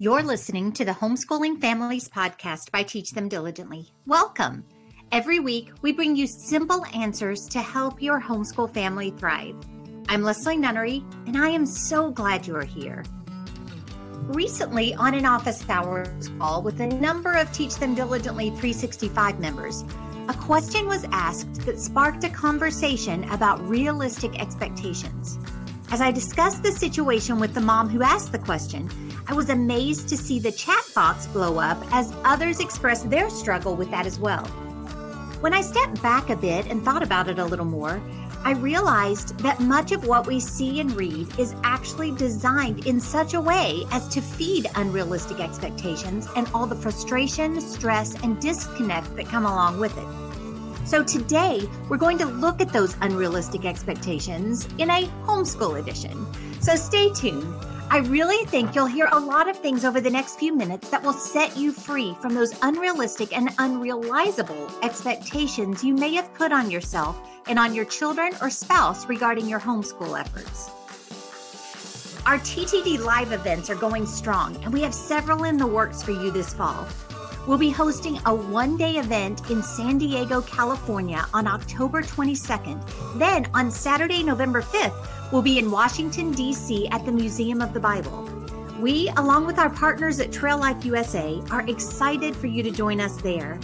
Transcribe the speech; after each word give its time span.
You're 0.00 0.22
listening 0.22 0.70
to 0.74 0.84
the 0.84 0.92
Homeschooling 0.92 1.60
Families 1.60 2.08
Podcast 2.08 2.70
by 2.70 2.84
Teach 2.84 3.10
Them 3.10 3.28
Diligently. 3.28 3.92
Welcome. 4.06 4.64
Every 5.10 5.40
week, 5.40 5.72
we 5.82 5.90
bring 5.90 6.14
you 6.14 6.28
simple 6.28 6.84
answers 6.94 7.48
to 7.48 7.58
help 7.58 8.00
your 8.00 8.20
homeschool 8.20 8.72
family 8.72 9.10
thrive. 9.10 9.56
I'm 10.08 10.22
Leslie 10.22 10.56
Nunnery, 10.56 11.04
and 11.26 11.36
I 11.36 11.48
am 11.48 11.66
so 11.66 12.12
glad 12.12 12.46
you 12.46 12.54
are 12.54 12.64
here. 12.64 13.04
Recently, 14.28 14.94
on 14.94 15.14
an 15.14 15.26
office 15.26 15.68
hours 15.68 16.28
call 16.38 16.62
with 16.62 16.78
a 16.78 16.86
number 16.86 17.32
of 17.32 17.50
Teach 17.50 17.74
Them 17.74 17.96
Diligently 17.96 18.50
365 18.50 19.40
members, 19.40 19.82
a 20.28 20.34
question 20.34 20.86
was 20.86 21.06
asked 21.10 21.66
that 21.66 21.80
sparked 21.80 22.22
a 22.22 22.30
conversation 22.30 23.24
about 23.30 23.68
realistic 23.68 24.40
expectations. 24.40 25.40
As 25.90 26.02
I 26.02 26.10
discussed 26.10 26.62
the 26.62 26.70
situation 26.70 27.40
with 27.40 27.54
the 27.54 27.62
mom 27.62 27.88
who 27.88 28.02
asked 28.02 28.30
the 28.30 28.38
question, 28.38 28.90
I 29.26 29.32
was 29.32 29.48
amazed 29.48 30.06
to 30.10 30.18
see 30.18 30.38
the 30.38 30.52
chat 30.52 30.84
box 30.94 31.26
blow 31.26 31.58
up 31.58 31.82
as 31.92 32.12
others 32.24 32.60
expressed 32.60 33.08
their 33.08 33.30
struggle 33.30 33.74
with 33.74 33.90
that 33.90 34.04
as 34.04 34.18
well. 34.18 34.44
When 35.40 35.54
I 35.54 35.62
stepped 35.62 36.02
back 36.02 36.28
a 36.28 36.36
bit 36.36 36.66
and 36.66 36.84
thought 36.84 37.02
about 37.02 37.28
it 37.28 37.38
a 37.38 37.44
little 37.44 37.64
more, 37.64 38.02
I 38.44 38.52
realized 38.52 39.38
that 39.38 39.60
much 39.60 39.92
of 39.92 40.06
what 40.06 40.26
we 40.26 40.40
see 40.40 40.78
and 40.80 40.92
read 40.92 41.26
is 41.38 41.54
actually 41.64 42.10
designed 42.10 42.86
in 42.86 43.00
such 43.00 43.32
a 43.32 43.40
way 43.40 43.86
as 43.90 44.08
to 44.08 44.20
feed 44.20 44.66
unrealistic 44.74 45.40
expectations 45.40 46.28
and 46.36 46.46
all 46.52 46.66
the 46.66 46.76
frustration, 46.76 47.62
stress, 47.62 48.14
and 48.22 48.38
disconnect 48.40 49.16
that 49.16 49.26
come 49.26 49.46
along 49.46 49.80
with 49.80 49.96
it. 49.96 50.27
So, 50.88 51.04
today 51.04 51.68
we're 51.88 51.98
going 51.98 52.18
to 52.18 52.26
look 52.26 52.60
at 52.60 52.72
those 52.72 52.96
unrealistic 53.02 53.64
expectations 53.64 54.66
in 54.78 54.90
a 54.90 55.06
homeschool 55.26 55.78
edition. 55.78 56.26
So, 56.60 56.76
stay 56.76 57.12
tuned 57.12 57.54
I 57.90 57.98
really 57.98 58.44
think 58.44 58.74
you'll 58.74 58.84
hear 58.84 59.08
a 59.12 59.18
lot 59.18 59.48
of 59.48 59.56
things 59.56 59.82
over 59.82 59.98
the 59.98 60.10
next 60.10 60.38
few 60.38 60.54
minutes 60.54 60.90
that 60.90 61.02
will 61.02 61.14
set 61.14 61.56
you 61.56 61.72
free 61.72 62.14
from 62.20 62.34
those 62.34 62.54
unrealistic 62.60 63.34
and 63.34 63.48
unrealizable 63.56 64.70
expectations 64.82 65.82
you 65.82 65.94
may 65.94 66.12
have 66.14 66.32
put 66.34 66.52
on 66.52 66.70
yourself 66.70 67.18
and 67.46 67.58
on 67.58 67.74
your 67.74 67.86
children 67.86 68.32
or 68.42 68.50
spouse 68.50 69.06
regarding 69.08 69.48
your 69.48 69.58
homeschool 69.58 70.20
efforts. 70.20 70.68
Our 72.26 72.38
TTD 72.40 72.98
live 72.98 73.32
events 73.32 73.70
are 73.70 73.74
going 73.74 74.04
strong, 74.04 74.62
and 74.62 74.70
we 74.70 74.82
have 74.82 74.92
several 74.92 75.44
in 75.44 75.56
the 75.56 75.66
works 75.66 76.02
for 76.02 76.10
you 76.10 76.30
this 76.30 76.52
fall. 76.52 76.86
We'll 77.48 77.56
be 77.56 77.70
hosting 77.70 78.20
a 78.26 78.34
one 78.34 78.76
day 78.76 78.96
event 78.96 79.50
in 79.50 79.62
San 79.62 79.96
Diego, 79.96 80.42
California 80.42 81.26
on 81.32 81.46
October 81.46 82.02
22nd. 82.02 83.18
Then 83.18 83.48
on 83.54 83.70
Saturday, 83.70 84.22
November 84.22 84.60
5th, 84.60 85.32
we'll 85.32 85.40
be 85.40 85.58
in 85.58 85.70
Washington, 85.70 86.30
D.C. 86.32 86.88
at 86.88 87.06
the 87.06 87.10
Museum 87.10 87.62
of 87.62 87.72
the 87.72 87.80
Bible. 87.80 88.28
We, 88.78 89.08
along 89.16 89.46
with 89.46 89.58
our 89.58 89.70
partners 89.70 90.20
at 90.20 90.30
Trail 90.30 90.58
Life 90.58 90.84
USA, 90.84 91.40
are 91.50 91.66
excited 91.66 92.36
for 92.36 92.48
you 92.48 92.62
to 92.62 92.70
join 92.70 93.00
us 93.00 93.16
there. 93.16 93.58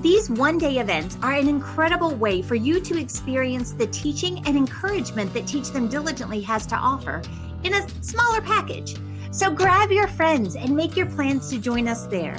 These 0.00 0.28
one 0.28 0.58
day 0.58 0.78
events 0.78 1.16
are 1.22 1.34
an 1.34 1.48
incredible 1.48 2.16
way 2.16 2.42
for 2.42 2.56
you 2.56 2.80
to 2.80 2.98
experience 2.98 3.70
the 3.70 3.86
teaching 3.86 4.44
and 4.48 4.56
encouragement 4.56 5.32
that 5.34 5.46
Teach 5.46 5.68
Them 5.68 5.86
Diligently 5.86 6.40
has 6.40 6.66
to 6.66 6.74
offer 6.74 7.22
in 7.62 7.72
a 7.72 7.88
smaller 8.02 8.40
package. 8.40 8.96
So 9.30 9.52
grab 9.52 9.92
your 9.92 10.08
friends 10.08 10.56
and 10.56 10.74
make 10.74 10.96
your 10.96 11.06
plans 11.06 11.48
to 11.50 11.58
join 11.58 11.86
us 11.86 12.06
there. 12.06 12.36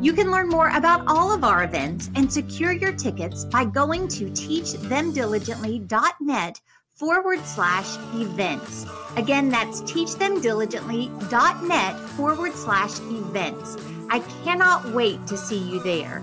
You 0.00 0.12
can 0.14 0.30
learn 0.30 0.48
more 0.48 0.70
about 0.70 1.02
all 1.06 1.30
of 1.30 1.44
our 1.44 1.62
events 1.62 2.08
and 2.14 2.32
secure 2.32 2.72
your 2.72 2.92
tickets 2.92 3.44
by 3.44 3.66
going 3.66 4.08
to 4.08 4.30
teachthemdiligently.net 4.30 6.60
forward 6.94 7.44
slash 7.44 7.98
events. 8.14 8.86
Again, 9.16 9.50
that's 9.50 9.82
teachthemdiligently.net 9.82 12.00
forward 12.00 12.54
slash 12.54 12.98
events. 13.00 13.76
I 14.08 14.20
cannot 14.42 14.94
wait 14.94 15.26
to 15.26 15.36
see 15.36 15.58
you 15.58 15.82
there. 15.82 16.22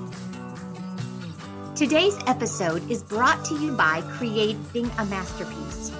Today's 1.75 2.17
episode 2.25 2.89
is 2.89 3.03
brought 3.03 3.45
to 3.45 3.53
you 3.59 3.73
by 3.73 4.01
Creating 4.07 4.89
a 4.97 5.05
Masterpiece. 5.05 5.91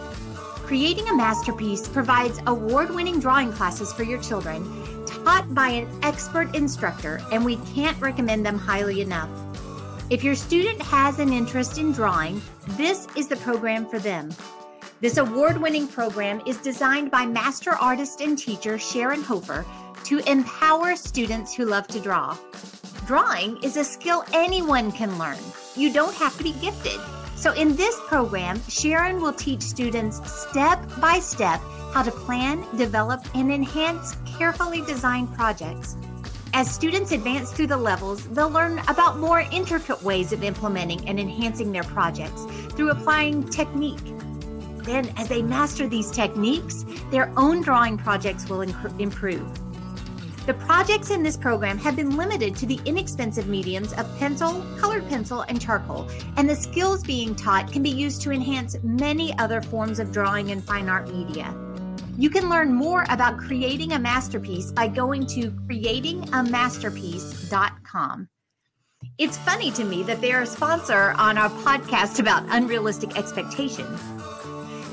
Creating 0.66 1.08
a 1.10 1.16
Masterpiece 1.16 1.88
provides 1.88 2.42
award 2.48 2.90
winning 2.90 3.20
drawing 3.20 3.54
classes 3.54 3.94
for 3.94 4.02
your 4.04 4.20
children, 4.22 4.64
taught 5.28 5.54
by 5.54 5.68
an 5.68 5.90
expert 6.04 6.56
instructor, 6.56 7.20
and 7.34 7.44
we 7.44 7.58
can't 7.76 8.00
recommend 8.00 8.46
them 8.46 8.58
highly 8.58 9.02
enough. 9.02 9.30
If 10.10 10.24
your 10.24 10.36
student 10.36 10.82
has 10.84 11.20
an 11.20 11.34
interest 11.34 11.78
in 11.78 11.92
drawing, 11.92 12.42
this 12.78 13.10
is 13.18 13.28
the 13.28 13.36
program 13.36 13.86
for 13.90 14.00
them. 14.00 14.34
This 15.02 15.18
award 15.18 15.58
winning 15.58 15.86
program 15.86 16.42
is 16.46 16.56
designed 16.60 17.12
by 17.12 17.26
master 17.26 17.72
artist 17.72 18.22
and 18.22 18.38
teacher 18.38 18.80
Sharon 18.80 19.22
Hofer 19.22 19.66
to 20.06 20.20
empower 20.32 20.96
students 20.96 21.54
who 21.54 21.66
love 21.66 21.88
to 21.88 22.00
draw. 22.00 22.38
Drawing 23.06 23.62
is 23.62 23.76
a 23.76 23.84
skill 23.84 24.24
anyone 24.32 24.94
can 24.94 25.20
learn. 25.20 25.44
You 25.76 25.92
don't 25.92 26.16
have 26.16 26.38
to 26.38 26.44
be 26.44 26.54
gifted. 26.62 27.02
So, 27.36 27.52
in 27.52 27.76
this 27.76 28.00
program, 28.08 28.62
Sharon 28.70 29.20
will 29.20 29.34
teach 29.34 29.62
students 29.62 30.22
step 30.32 30.80
by 31.02 31.20
step 31.20 31.60
how 31.92 32.04
to 32.04 32.12
plan, 32.12 32.66
develop, 32.78 33.22
and 33.36 33.52
enhance 33.52 34.16
carefully 34.38 34.82
designed 34.82 35.34
projects. 35.34 35.96
As 36.54 36.70
students 36.70 37.12
advance 37.12 37.52
through 37.52 37.68
the 37.68 37.78
levels, 37.78 38.28
they'll 38.30 38.50
learn 38.50 38.80
about 38.88 39.20
more 39.20 39.42
intricate 39.52 40.02
ways 40.02 40.32
of 40.32 40.44
implementing 40.44 41.08
and 41.08 41.20
enhancing 41.20 41.72
their 41.72 41.84
projects 41.84 42.46
through 42.72 42.92
applying 42.92 43.48
technique, 43.50 44.00
then, 44.88 45.14
as 45.18 45.28
they 45.28 45.42
master 45.42 45.86
these 45.86 46.10
techniques, 46.10 46.86
their 47.12 47.32
own 47.36 47.62
drawing 47.62 47.98
projects 47.98 48.48
will 48.50 48.60
inc- 48.60 49.00
improve. 49.02 49.46
The 50.46 50.54
projects 50.54 51.12
in 51.12 51.24
this 51.24 51.36
program 51.36 51.78
have 51.80 51.98
been 51.98 52.16
limited 52.16 52.56
to 52.56 52.66
the 52.66 52.80
inexpensive 52.86 53.50
mediums 53.50 53.92
of 53.92 54.18
pencil, 54.18 54.66
colored 54.80 55.06
pencil, 55.10 55.42
and 55.42 55.60
charcoal, 55.60 56.08
and 56.38 56.50
the 56.50 56.56
skills 56.56 57.04
being 57.04 57.36
taught 57.36 57.70
can 57.70 57.84
be 57.84 57.90
used 57.90 58.22
to 58.22 58.32
enhance 58.32 58.78
many 58.82 59.38
other 59.40 59.62
forms 59.62 60.00
of 60.00 60.14
drawing 60.14 60.52
and 60.52 60.64
fine 60.64 60.88
art 60.88 61.14
media. 61.14 61.54
You 62.18 62.30
can 62.30 62.50
learn 62.50 62.74
more 62.74 63.06
about 63.10 63.38
creating 63.38 63.94
a 63.94 64.00
masterpiece 64.00 64.72
by 64.72 64.88
going 64.88 65.26
to 65.28 65.52
creatingamasterpiece.com. 65.52 68.30
It's 69.20 69.38
funny 69.38 69.70
to 69.72 69.84
me 69.84 70.02
that 70.04 70.20
they're 70.20 70.42
a 70.42 70.48
sponsor 70.48 71.14
on 71.18 71.38
our 71.38 71.50
podcast 71.50 72.20
about 72.20 72.44
unrealistic 72.50 73.16
expectations 73.16 74.02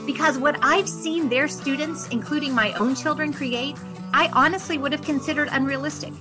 because 0.07 0.39
what 0.39 0.59
I've 0.63 0.89
seen 0.89 1.29
their 1.29 1.49
students, 1.49 2.09
including 2.09 2.55
my 2.55 2.73
own 2.75 2.95
children, 2.95 3.33
create, 3.33 3.77
I 4.13 4.29
honestly 4.33 4.79
would 4.79 4.93
have 4.93 5.03
considered 5.03 5.49
unrealistic. 5.51 6.13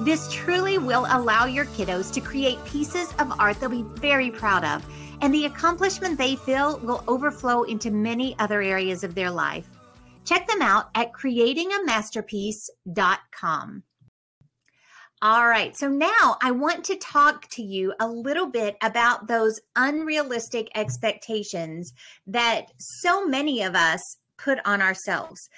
This 0.00 0.30
truly 0.32 0.78
will 0.78 1.06
allow 1.08 1.46
your 1.46 1.66
kiddos 1.66 2.12
to 2.14 2.20
create 2.20 2.62
pieces 2.64 3.12
of 3.18 3.32
art 3.38 3.60
they'll 3.60 3.70
be 3.70 3.82
very 3.82 4.30
proud 4.30 4.64
of, 4.64 4.84
and 5.20 5.32
the 5.32 5.46
accomplishment 5.46 6.18
they 6.18 6.36
feel 6.36 6.78
will 6.80 7.04
overflow 7.06 7.62
into 7.62 7.90
many 7.90 8.36
other 8.38 8.60
areas 8.60 9.04
of 9.04 9.14
their 9.14 9.30
life. 9.30 9.77
Check 10.28 10.46
them 10.46 10.60
out 10.60 10.90
at 10.94 11.12
creatingamasterpiece.com. 11.12 13.82
All 15.22 15.48
right. 15.48 15.74
So 15.74 15.88
now 15.88 16.36
I 16.42 16.50
want 16.50 16.84
to 16.84 16.96
talk 16.96 17.48
to 17.52 17.62
you 17.62 17.94
a 17.98 18.06
little 18.06 18.46
bit 18.46 18.76
about 18.82 19.26
those 19.26 19.58
unrealistic 19.74 20.68
expectations 20.74 21.94
that 22.26 22.66
so 22.78 23.26
many 23.26 23.62
of 23.62 23.74
us 23.74 24.02
put 24.36 24.58
on 24.66 24.82
ourselves 24.82 25.48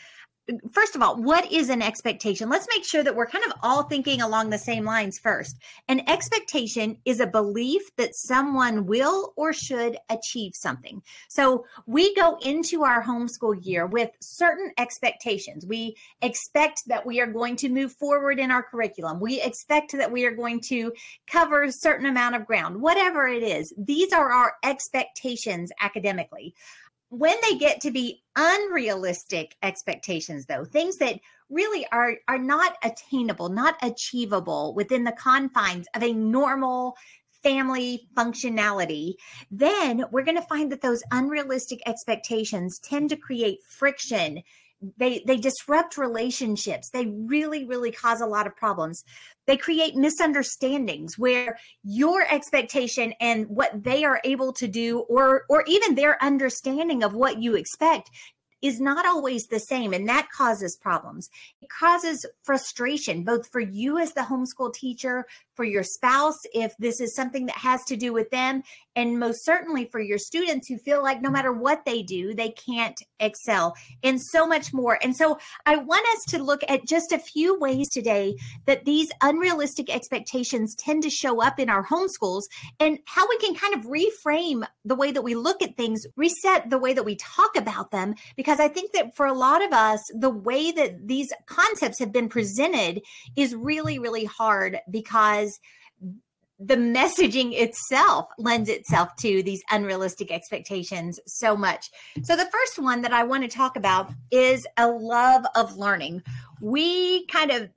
first 0.73 0.97
of 0.97 1.03
all, 1.03 1.21
what 1.21 1.51
is 1.53 1.69
an 1.69 1.83
expectation? 1.83 2.49
Let's 2.49 2.67
make 2.75 2.85
sure 2.85 3.03
that 3.03 3.15
we're 3.15 3.27
kind 3.27 3.45
of 3.45 3.53
all 3.63 3.85
thinking 3.85 4.21
along 4.21 4.51
the 4.51 4.59
same 4.59 4.85
lines 4.85 5.19
first. 5.19 5.59
An 5.89 6.03
expectation 6.09 6.97
is 7.05 7.21
a 7.21 7.27
belief 7.27 7.83
that 7.97 8.15
someone 8.15 8.87
will 8.87 9.33
or 9.37 9.53
should 9.53 9.97
achieve 10.09 10.53
something. 10.55 11.03
So 11.29 11.65
we 11.87 12.15
go 12.15 12.39
into 12.43 12.85
our 12.85 13.03
homeschool 13.03 13.65
year 13.65 13.87
with 13.87 14.11
certain 14.21 14.73
expectations. 14.79 15.67
We 15.67 15.97
expect 16.23 16.83
that 16.87 17.07
we 17.07 17.21
are 17.21 17.27
going 17.27 17.57
to 17.57 17.69
move 17.69 17.93
forward 17.93 18.39
in 18.39 18.51
our 18.51 18.63
curriculum. 18.63 19.21
We 19.21 19.41
expect 19.41 19.93
that 19.93 20.13
we 20.13 20.25
are 20.25 20.35
going 20.35 20.61
to 20.69 20.93
cover 21.27 21.63
a 21.63 21.73
certain 21.73 22.07
amount 22.07 22.37
of 22.37 22.47
ground, 22.47 22.81
whatever 22.81 23.27
it 23.27 23.43
is. 23.43 23.73
These 23.77 24.13
are 24.13 24.31
our 24.31 24.55
expectations 24.65 25.71
academically 25.81 26.55
when 27.11 27.37
they 27.43 27.59
get 27.59 27.81
to 27.81 27.91
be 27.91 28.23
unrealistic 28.37 29.57
expectations 29.63 30.47
though 30.47 30.65
things 30.65 30.97
that 30.99 31.19
really 31.51 31.85
are 31.91 32.15
are 32.29 32.39
not 32.39 32.77
attainable 32.85 33.49
not 33.49 33.75
achievable 33.83 34.73
within 34.75 35.05
the 35.05 35.13
confines 35.13 35.87
of 35.95 36.03
a 36.03 36.13
normal 36.13 36.97
family 37.43 38.09
functionality 38.17 39.15
then 39.51 40.05
we're 40.13 40.25
going 40.25 40.37
to 40.37 40.43
find 40.43 40.71
that 40.71 40.83
those 40.83 41.03
unrealistic 41.11 41.81
expectations 41.87 42.79
tend 42.79 43.11
to 43.11 43.17
create 43.17 43.59
friction 43.67 44.41
they 44.97 45.23
they 45.27 45.37
disrupt 45.37 45.99
relationships 45.99 46.91
they 46.91 47.07
really 47.07 47.65
really 47.65 47.93
cause 47.93 48.21
a 48.21 48.27
lot 48.27 48.47
of 48.47 48.57
problems 48.57 49.05
they 49.47 49.57
create 49.57 49.95
misunderstandings 49.95 51.19
where 51.19 51.59
your 51.83 52.25
expectation 52.33 53.13
and 53.21 53.47
what 53.49 53.83
they 53.83 54.05
are 54.05 54.21
able 54.25 54.53
to 54.53 54.67
do 54.67 55.01
or 55.01 55.43
or 55.49 55.65
even 55.67 55.95
their 55.95 56.23
understanding 56.23 57.03
of 57.03 57.15
what 57.15 57.43
you 57.43 57.57
expect 57.57 58.11
is 58.63 58.81
not 58.81 59.07
always 59.07 59.47
the 59.47 59.59
same. 59.59 59.93
And 59.93 60.09
that 60.09 60.29
causes 60.31 60.77
problems. 60.77 61.31
It 61.63 61.69
causes 61.71 62.27
frustration, 62.43 63.25
both 63.25 63.49
for 63.51 63.61
you 63.61 63.99
as 63.99 64.13
the 64.13 64.21
homeschool 64.23 64.75
teacher, 64.75 65.25
for 65.55 65.65
your 65.65 65.83
spouse, 65.83 66.39
if 66.53 66.77
this 66.79 67.01
is 67.01 67.15
something 67.15 67.47
that 67.47 67.57
has 67.57 67.85
to 67.85 67.97
do 67.97 68.13
with 68.13 68.31
them, 68.31 68.63
and 68.95 69.19
most 69.19 69.45
certainly 69.45 69.87
for 69.87 70.01
your 70.01 70.19
students 70.19 70.69
who 70.69 70.79
feel 70.79 71.03
like 71.03 71.23
no 71.23 71.31
matter 71.31 71.53
what 71.53 71.85
they 71.85 72.03
do, 72.03 72.35
they 72.35 72.51
can't 72.51 73.01
excel, 73.21 73.77
and 74.03 74.21
so 74.21 74.47
much 74.47 74.73
more. 74.73 74.99
And 75.03 75.15
so 75.15 75.39
I 75.67 75.77
want 75.77 76.07
us 76.15 76.25
to 76.33 76.43
look 76.43 76.63
at 76.69 76.87
just 76.87 77.13
a 77.13 77.19
few 77.19 77.59
ways 77.59 77.89
today 77.89 78.35
that 78.67 78.85
these 78.85 79.11
unrealistic 79.23 79.95
expectations 79.95 80.75
tend 80.75 81.03
to 81.03 81.11
show 81.11 81.43
up 81.43 81.59
in 81.59 81.69
our 81.69 81.85
homeschools 81.85 82.45
and 82.79 82.99
how 83.07 83.29
we 83.29 83.39
can 83.39 83.55
kind 83.55 83.75
of 83.75 83.91
reframe 83.91 84.67
the 84.85 84.95
way 84.95 85.13
that 85.13 85.23
we 85.23 85.35
look 85.35 85.63
at 85.63 85.77
things, 85.77 86.07
reset 86.17 86.71
the 86.71 86.79
way 86.79 86.93
that 86.93 87.05
we 87.05 87.17
talk 87.17 87.57
about 87.57 87.91
them. 87.91 88.15
Because 88.37 88.61
I 88.61 88.69
think 88.69 88.93
that 88.93 89.15
for 89.15 89.27
a 89.27 89.33
lot 89.33 89.65
of 89.65 89.73
us, 89.73 90.11
the 90.15 90.31
way 90.31 90.73
that 90.73 91.07
these 91.07 91.33
concepts 91.47 91.99
have 91.99 92.13
been 92.13 92.29
presented 92.29 93.03
is 93.37 93.55
really, 93.55 93.99
really 93.99 94.25
hard 94.25 94.79
because 94.91 95.61
the 96.61 96.77
messaging 96.77 97.53
itself 97.55 98.27
lends 98.39 98.69
itself 98.69 99.17
to 99.17 99.43
these 99.43 99.63
unrealistic 99.71 100.31
expectations 100.31 101.19
so 101.27 101.57
much. 101.57 101.91
So, 102.23 102.37
the 102.37 102.51
first 102.53 102.79
one 102.79 103.01
that 103.03 103.13
I 103.13 103.25
want 103.25 103.43
to 103.45 103.49
talk 103.49 103.77
about 103.77 104.13
is 104.31 104.67
a 104.77 104.87
love 104.87 105.45
of 105.57 105.77
learning. 105.77 106.23
We 106.61 107.27
kind 107.27 107.51
of 107.51 107.71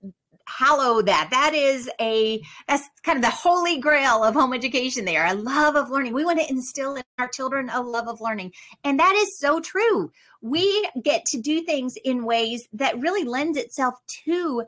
hallow 0.46 1.02
that. 1.02 1.30
That 1.32 1.54
is 1.54 1.90
a 2.02 2.42
that's 2.68 2.84
kind 3.04 3.18
of 3.18 3.24
the 3.24 3.30
holy 3.30 3.80
grail 3.80 4.24
of 4.24 4.34
home 4.34 4.54
education 4.54 5.06
there. 5.06 5.26
A 5.26 5.34
love 5.34 5.78
of 5.78 5.90
learning. 5.90 6.14
We 6.14 6.26
want 6.26 6.40
to 6.40 6.50
instill 6.50 6.96
in 6.96 7.04
our 7.18 7.30
children 7.30 7.70
a 7.72 7.82
love 7.82 8.10
of 8.10 8.20
learning. 8.20 8.52
And 8.84 9.00
that 9.00 9.16
is 9.16 9.40
so 9.40 9.62
true. 9.62 10.12
We 10.42 10.90
get 11.02 11.24
to 11.28 11.42
do 11.42 11.64
things 11.64 11.96
in 12.04 12.26
ways 12.26 12.68
that 12.74 13.00
really 13.00 13.24
lends 13.24 13.58
itself 13.58 13.96
to 14.26 14.66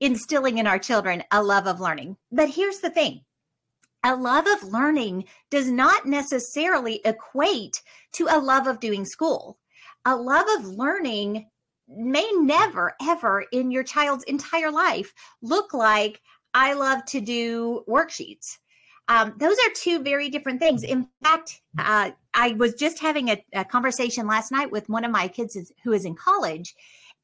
instilling 0.00 0.58
in 0.58 0.66
our 0.68 0.78
children 0.78 1.24
a 1.32 1.42
love 1.42 1.66
of 1.66 1.80
learning. 1.80 2.16
But 2.30 2.50
here's 2.50 2.78
the 2.78 2.90
thing. 2.90 3.22
A 4.04 4.14
love 4.14 4.46
of 4.46 4.62
learning 4.62 5.24
does 5.50 5.70
not 5.70 6.06
necessarily 6.06 7.00
equate 7.04 7.82
to 8.12 8.26
a 8.30 8.38
love 8.38 8.66
of 8.66 8.80
doing 8.80 9.04
school. 9.04 9.58
A 10.04 10.14
love 10.14 10.46
of 10.58 10.66
learning 10.66 11.48
may 11.88 12.30
never, 12.34 12.94
ever 13.02 13.44
in 13.52 13.70
your 13.70 13.82
child's 13.82 14.24
entire 14.24 14.70
life 14.70 15.12
look 15.42 15.74
like 15.74 16.20
I 16.54 16.74
love 16.74 17.04
to 17.06 17.20
do 17.20 17.84
worksheets. 17.88 18.58
Um, 19.08 19.34
those 19.38 19.56
are 19.56 19.70
two 19.74 20.02
very 20.02 20.28
different 20.28 20.60
things. 20.60 20.82
In 20.82 21.08
fact, 21.22 21.62
uh, 21.78 22.10
I 22.34 22.52
was 22.52 22.74
just 22.74 22.98
having 22.98 23.30
a, 23.30 23.42
a, 23.54 23.64
conversation 23.64 24.26
last 24.26 24.52
night 24.52 24.70
with 24.70 24.88
one 24.90 25.04
of 25.04 25.10
my 25.10 25.28
kids 25.28 25.56
who 25.82 25.92
is 25.92 26.04
in 26.04 26.14
college, 26.14 26.74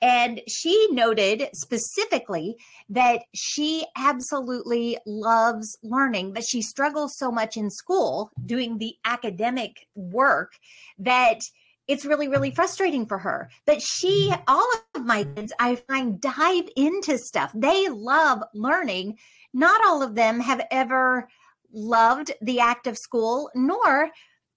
and 0.00 0.41
she 0.49 0.88
noted 0.91 1.49
specifically 1.55 2.56
that 2.91 3.23
she 3.35 3.87
absolutely 3.96 4.99
loves 5.06 5.79
learning, 5.82 6.32
but 6.32 6.44
she 6.44 6.62
struggles 6.62 7.17
so 7.17 7.31
much 7.31 7.56
in 7.56 7.70
school 7.70 8.31
doing 8.44 8.79
the 8.79 8.96
academic 9.05 9.87
work 9.94 10.52
that 10.99 11.41
it's 11.87 12.05
really 12.06 12.29
really 12.29 12.50
frustrating 12.50 13.06
for 13.06 13.19
her. 13.19 13.50
But 13.67 13.82
she 13.82 14.32
all 14.49 14.70
of 14.94 15.05
my 15.05 15.25
kids 15.25 15.52
i 15.58 15.76
find 15.76 16.20
dive 16.20 16.69
into 16.76 17.19
stuff. 17.19 17.52
They 17.55 17.88
love 17.88 18.43
learning. 18.55 19.19
Not 19.52 19.85
all 19.85 20.02
of 20.02 20.14
them 20.14 20.41
have 20.41 20.67
ever 20.70 21.29
loved 21.73 22.32
the 22.41 22.61
act 22.61 22.87
of 22.87 22.96
school 22.96 23.50
nor 23.55 24.11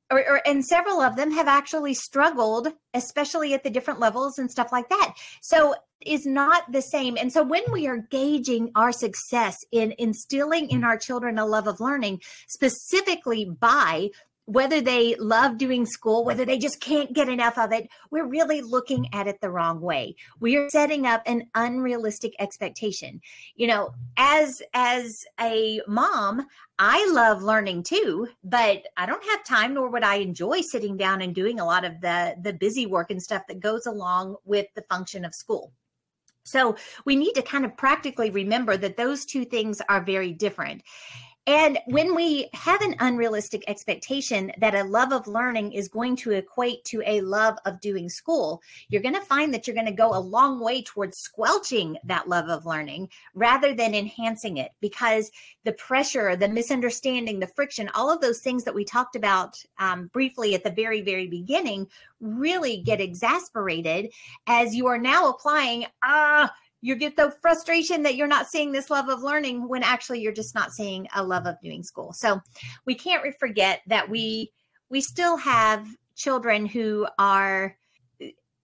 or, 0.10 0.20
or, 0.20 0.42
and 0.48 0.64
several 0.64 1.02
of 1.02 1.16
them 1.16 1.32
have 1.32 1.48
actually 1.48 1.94
struggled 1.94 2.70
especially 2.94 3.54
at 3.54 3.64
the 3.64 3.70
different 3.70 4.00
levels 4.00 4.40
and 4.40 4.50
stuff 4.50 4.72
like 4.72 4.90
that. 4.90 5.14
So 5.42 5.76
is 6.06 6.26
not 6.26 6.72
the 6.72 6.82
same. 6.82 7.18
And 7.18 7.32
so 7.32 7.44
when 7.44 7.64
we 7.72 7.88
are 7.88 7.98
gauging 7.98 8.72
our 8.76 8.92
success 8.92 9.58
in 9.72 9.94
instilling 9.98 10.70
in 10.70 10.82
mm. 10.82 10.86
our 10.86 10.98
children 10.98 11.40
a 11.40 11.46
love 11.46 11.68
of 11.68 11.80
learning 11.80 12.22
specifically 12.48 13.46
by 13.46 14.10
whether 14.48 14.80
they 14.80 15.14
love 15.16 15.58
doing 15.58 15.86
school, 15.86 16.24
whether 16.24 16.46
they 16.46 16.58
just 16.58 16.80
can't 16.80 17.14
get 17.14 17.28
enough 17.28 17.58
of 17.58 17.74
it, 17.74 17.90
we're 18.12 18.26
really 18.26 18.62
looking 18.62 19.06
at 19.14 19.28
it 19.28 19.42
the 19.42 19.52
wrong 19.52 19.82
way. 19.82 20.16
We 20.40 20.56
are 20.56 20.70
setting 20.70 21.06
up 21.06 21.22
an 21.26 21.50
unrealistic 21.54 22.34
expectation. 22.40 23.20
You 23.56 23.68
know, 23.68 23.94
as 24.16 24.62
as 24.74 25.14
a 25.40 25.82
mom, 25.86 26.48
I 26.80 27.06
love 27.12 27.44
learning 27.44 27.84
too, 27.84 28.30
but 28.42 28.84
I 28.96 29.06
don't 29.06 29.26
have 29.26 29.44
time 29.44 29.74
nor 29.74 29.90
would 29.90 30.04
I 30.04 30.16
enjoy 30.16 30.62
sitting 30.62 30.96
down 30.96 31.22
and 31.22 31.36
doing 31.36 31.60
a 31.60 31.66
lot 31.66 31.84
of 31.84 32.00
the 32.00 32.36
the 32.42 32.54
busy 32.54 32.86
work 32.86 33.12
and 33.12 33.22
stuff 33.22 33.44
that 33.50 33.60
goes 33.60 33.86
along 33.86 34.38
with 34.46 34.68
the 34.76 34.84
function 34.84 35.26
of 35.26 35.36
school. 35.36 35.74
So 36.48 36.78
we 37.04 37.18
need 37.18 37.34
to 37.34 37.42
kind 37.42 37.66
of 37.66 37.76
practically 37.76 38.30
remember 38.30 38.78
that 38.78 38.96
those 38.96 39.26
two 39.26 39.44
things 39.44 39.82
are 39.90 40.02
very 40.02 40.32
different. 40.32 40.82
And 41.48 41.80
when 41.86 42.14
we 42.14 42.50
have 42.54 42.82
an 42.82 42.98
unrealistic 43.00 43.64
expectation 43.70 44.52
that 44.60 44.76
a 44.76 44.84
love 44.84 45.14
of 45.14 45.28
learning 45.28 45.72
is 45.72 45.88
going 45.88 46.18
to 46.18 46.32
equate 46.32 46.84
to 46.86 47.02
a 47.06 47.22
love 47.22 47.58
of 47.66 47.80
doing 47.80 48.10
school, 48.10 48.62
you're 48.90 49.02
going 49.02 49.16
to 49.16 49.22
find 49.22 49.54
that 49.54 49.66
you're 49.66 49.74
going 49.74 49.86
to 49.86 49.94
go 49.94 50.14
a 50.14 50.20
long 50.20 50.60
way 50.60 50.82
towards 50.82 51.18
squelching 51.18 51.98
that 52.04 52.28
love 52.28 52.50
of 52.50 52.66
learning 52.66 53.08
rather 53.34 53.74
than 53.74 53.96
enhancing 53.96 54.58
it 54.58 54.72
because 54.82 55.32
the 55.64 55.72
pressure, 55.72 56.36
the 56.36 56.50
misunderstanding, 56.50 57.40
the 57.40 57.48
friction, 57.48 57.90
all 57.96 58.12
of 58.12 58.20
those 58.20 58.42
things 58.42 58.66
that 58.66 58.76
we 58.76 58.84
talked 58.84 59.16
about 59.16 59.64
um, 59.80 60.08
briefly 60.08 60.54
at 60.54 60.66
the 60.66 60.72
very, 60.72 61.00
very 61.00 61.28
beginning 61.28 61.88
really 62.20 62.82
get 62.82 63.00
exasperated 63.00 64.12
as 64.48 64.76
you 64.76 64.88
are 64.88 64.98
now 64.98 65.30
applying, 65.30 65.86
ah, 66.04 66.52
you 66.82 66.96
get 66.96 67.16
the 67.16 67.34
frustration 67.42 68.04
that 68.04 68.16
you're 68.16 68.28
not 68.28 68.48
seeing 68.48 68.72
this 68.72 68.90
love 68.90 69.10
of 69.10 69.24
learning 69.24 69.68
when 69.68 69.84
actually 69.84 70.22
you're 70.22 70.32
just 70.32 70.54
not 70.54 70.72
seeing 70.72 71.08
a 71.16 71.24
love 71.24 71.46
of 71.46 71.60
doing 71.62 71.84
school. 71.84 72.14
So 72.14 72.42
we 72.86 72.96
can't 72.96 73.24
forget 73.40 73.82
that 73.88 74.10
we 74.10 74.52
we 74.90 75.02
still 75.02 75.38
have 75.38 75.88
children 76.16 76.66
who 76.66 77.08
are 77.18 77.76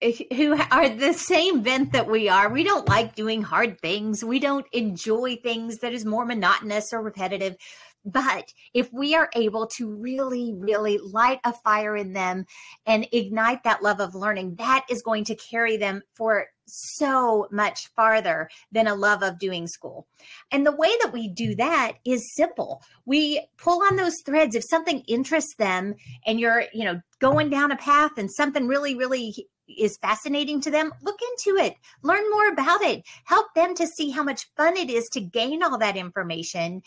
eh, 0.00 0.12
who 0.34 0.56
are 0.70 0.88
the 0.88 1.12
same 1.12 1.62
bent 1.62 1.92
that 1.92 2.10
we 2.10 2.28
are. 2.28 2.48
We 2.48 2.62
don't 2.62 2.88
like 2.88 3.14
doing 3.14 3.42
hard 3.42 3.80
things. 3.80 4.24
We 4.24 4.38
don't 4.38 4.66
enjoy 4.72 5.36
things 5.36 5.78
that 5.78 5.92
is 5.92 6.04
more 6.04 6.24
monotonous 6.24 6.92
or 6.92 7.02
repetitive. 7.02 7.56
But 8.04 8.52
if 8.74 8.92
we 8.92 9.14
are 9.14 9.30
able 9.34 9.66
to 9.78 9.90
really, 9.90 10.54
really 10.54 10.98
light 10.98 11.40
a 11.44 11.52
fire 11.52 11.96
in 11.96 12.12
them 12.12 12.44
and 12.86 13.08
ignite 13.12 13.64
that 13.64 13.82
love 13.82 14.00
of 14.00 14.14
learning, 14.14 14.56
that 14.56 14.84
is 14.90 15.02
going 15.02 15.24
to 15.24 15.34
carry 15.34 15.76
them 15.76 16.02
for 16.14 16.46
so 16.66 17.46
much 17.50 17.88
farther 17.94 18.48
than 18.72 18.86
a 18.86 18.94
love 18.94 19.22
of 19.22 19.38
doing 19.38 19.66
school. 19.66 20.06
And 20.50 20.66
the 20.66 20.76
way 20.76 20.90
that 21.02 21.12
we 21.12 21.28
do 21.28 21.54
that 21.56 21.94
is 22.04 22.34
simple. 22.34 22.82
We 23.04 23.46
pull 23.58 23.82
on 23.82 23.96
those 23.96 24.20
threads. 24.24 24.54
If 24.54 24.64
something 24.64 25.00
interests 25.00 25.54
them 25.56 25.94
and 26.26 26.40
you're, 26.40 26.64
you 26.72 26.84
know, 26.84 27.00
going 27.20 27.50
down 27.50 27.72
a 27.72 27.76
path 27.76 28.12
and 28.16 28.30
something 28.30 28.66
really, 28.66 28.94
really 28.94 29.46
is 29.68 29.96
fascinating 29.96 30.60
to 30.60 30.70
them, 30.70 30.92
look 31.02 31.18
into 31.30 31.58
it, 31.58 31.76
learn 32.02 32.28
more 32.30 32.48
about 32.48 32.82
it, 32.82 33.02
help 33.24 33.52
them 33.54 33.74
to 33.74 33.86
see 33.86 34.10
how 34.10 34.22
much 34.22 34.48
fun 34.56 34.76
it 34.76 34.90
is 34.90 35.08
to 35.10 35.20
gain 35.20 35.62
all 35.62 35.78
that 35.78 35.96
information 35.96 36.82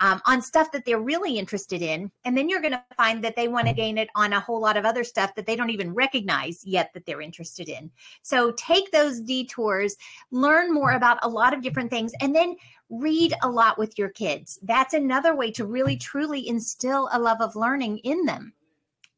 um, 0.00 0.20
on 0.26 0.40
stuff 0.40 0.72
that 0.72 0.84
they're 0.84 1.00
really 1.00 1.38
interested 1.38 1.82
in. 1.82 2.10
And 2.24 2.36
then 2.36 2.48
you're 2.48 2.60
going 2.60 2.72
to 2.72 2.84
find 2.96 3.22
that 3.24 3.36
they 3.36 3.48
want 3.48 3.68
to 3.68 3.74
gain 3.74 3.98
it 3.98 4.08
on 4.14 4.32
a 4.32 4.40
whole 4.40 4.60
lot 4.60 4.76
of 4.76 4.84
other 4.84 5.04
stuff 5.04 5.34
that 5.34 5.46
they 5.46 5.56
don't 5.56 5.70
even 5.70 5.94
recognize 5.94 6.64
yet 6.64 6.90
that 6.94 7.06
they're 7.06 7.20
interested 7.20 7.68
in. 7.68 7.90
So 8.22 8.52
take 8.52 8.90
those 8.90 9.20
detours, 9.20 9.96
learn 10.30 10.72
more 10.72 10.92
about 10.92 11.18
a 11.22 11.28
lot 11.28 11.54
of 11.54 11.62
different 11.62 11.90
things, 11.90 12.12
and 12.20 12.34
then 12.34 12.56
read 12.90 13.34
a 13.42 13.48
lot 13.48 13.78
with 13.78 13.98
your 13.98 14.10
kids. 14.10 14.58
That's 14.62 14.94
another 14.94 15.34
way 15.34 15.50
to 15.52 15.64
really 15.64 15.96
truly 15.96 16.46
instill 16.46 17.08
a 17.12 17.18
love 17.18 17.40
of 17.40 17.56
learning 17.56 17.98
in 17.98 18.24
them 18.24 18.52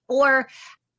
or 0.09 0.49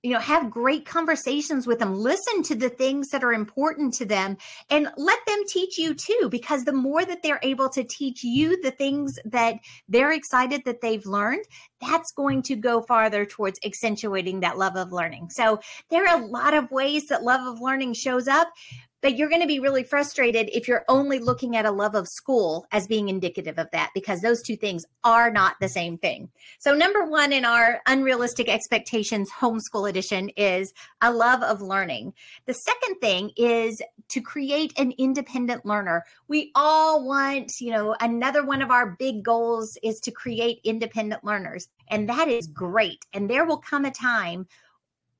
you 0.05 0.11
know 0.11 0.19
have 0.19 0.51
great 0.51 0.85
conversations 0.85 1.65
with 1.65 1.79
them 1.79 1.95
listen 1.95 2.43
to 2.43 2.53
the 2.53 2.69
things 2.69 3.09
that 3.09 3.23
are 3.23 3.33
important 3.33 3.91
to 3.91 4.05
them 4.05 4.37
and 4.69 4.87
let 4.97 5.17
them 5.25 5.39
teach 5.47 5.79
you 5.79 5.95
too 5.95 6.27
because 6.29 6.63
the 6.63 6.71
more 6.71 7.03
that 7.03 7.23
they're 7.23 7.39
able 7.41 7.69
to 7.69 7.83
teach 7.83 8.23
you 8.23 8.61
the 8.61 8.69
things 8.69 9.17
that 9.25 9.55
they're 9.89 10.11
excited 10.11 10.61
that 10.63 10.79
they've 10.79 11.07
learned 11.07 11.43
that's 11.81 12.11
going 12.11 12.41
to 12.43 12.55
go 12.55 12.81
farther 12.81 13.25
towards 13.25 13.59
accentuating 13.65 14.39
that 14.39 14.57
love 14.57 14.75
of 14.75 14.91
learning. 14.91 15.29
So 15.29 15.59
there 15.89 16.07
are 16.07 16.21
a 16.21 16.25
lot 16.25 16.53
of 16.53 16.71
ways 16.71 17.07
that 17.07 17.23
love 17.23 17.45
of 17.45 17.61
learning 17.61 17.93
shows 17.93 18.27
up 18.27 18.49
but 19.05 19.17
you're 19.17 19.29
going 19.29 19.41
to 19.41 19.47
be 19.47 19.59
really 19.59 19.83
frustrated 19.83 20.49
if 20.51 20.67
you're 20.67 20.83
only 20.87 21.19
looking 21.19 21.55
at 21.55 21.63
a 21.63 21.69
love 21.69 21.93
of 21.93 22.07
school 22.07 22.65
as 22.71 22.87
being 22.87 23.07
indicative 23.07 23.59
of 23.59 23.69
that 23.69 23.91
because 23.93 24.19
those 24.21 24.41
two 24.41 24.55
things 24.55 24.83
are 25.03 25.29
not 25.29 25.55
the 25.61 25.69
same 25.69 25.95
thing. 25.95 26.27
So, 26.57 26.73
number 26.73 27.05
one 27.05 27.31
in 27.31 27.45
our 27.45 27.81
unrealistic 27.85 28.49
expectations 28.49 29.29
homeschool 29.29 29.87
edition 29.87 30.29
is 30.29 30.73
a 31.03 31.13
love 31.13 31.43
of 31.43 31.61
learning. 31.61 32.15
The 32.47 32.55
second 32.55 32.95
thing 32.95 33.29
is 33.37 33.79
to 34.09 34.21
create 34.21 34.73
an 34.79 34.91
independent 34.97 35.67
learner. 35.67 36.03
We 36.27 36.51
all 36.55 37.05
want, 37.05 37.51
you 37.61 37.69
know, 37.69 37.95
another 37.99 38.43
one 38.43 38.63
of 38.63 38.71
our 38.71 38.95
big 38.97 39.21
goals 39.21 39.77
is 39.83 39.99
to 39.99 40.09
create 40.09 40.61
independent 40.63 41.23
learners, 41.23 41.67
and 41.89 42.09
that 42.09 42.27
is 42.27 42.47
great. 42.47 43.05
And 43.13 43.29
there 43.29 43.45
will 43.45 43.59
come 43.59 43.85
a 43.85 43.91
time, 43.91 44.47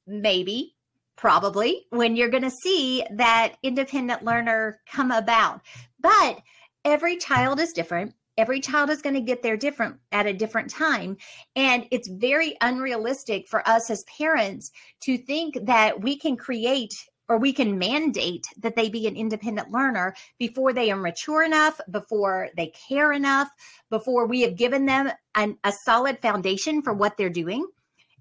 maybe 0.08 0.75
probably 1.15 1.86
when 1.89 2.15
you're 2.15 2.29
going 2.29 2.43
to 2.43 2.51
see 2.51 3.03
that 3.12 3.55
independent 3.63 4.24
learner 4.24 4.79
come 4.91 5.12
about. 5.12 5.62
But 6.00 6.41
every 6.84 7.17
child 7.17 7.60
is 7.60 7.74
different. 7.74 8.13
Every 8.38 8.60
child 8.60 8.89
is 8.89 9.01
going 9.01 9.15
to 9.15 9.22
get 9.22 9.41
there 9.43 9.55
different 9.55 9.98
at 10.12 10.25
a 10.25 10.34
different 10.34 10.69
time. 10.69 11.17
And 11.55 11.86
it's 11.91 12.10
very 12.10 12.57
unrealistic 12.60 13.48
for 13.48 13.67
us 13.67 13.89
as 13.89 14.03
parents 14.17 14.72
to 15.01 15.17
think 15.17 15.57
that 15.65 16.01
we 16.01 16.17
can 16.17 16.36
create 16.36 16.93
or 17.27 17.38
we 17.38 17.53
can 17.53 17.79
mandate 17.79 18.45
that 18.62 18.75
they 18.75 18.89
be 18.89 19.07
an 19.07 19.15
independent 19.15 19.72
learner 19.72 20.13
before 20.38 20.74
they 20.74 20.91
are 20.91 20.98
mature 20.98 21.43
enough, 21.43 21.79
before 21.89 22.50
they 22.55 22.72
care 22.88 23.12
enough, 23.12 23.50
before 23.89 24.27
we 24.27 24.41
have 24.41 24.55
given 24.55 24.86
them 24.86 25.10
an, 25.34 25.57
a 25.63 25.74
solid 25.86 26.19
foundation 26.19 26.81
for 26.81 26.93
what 26.93 27.17
they're 27.17 27.29
doing. 27.29 27.65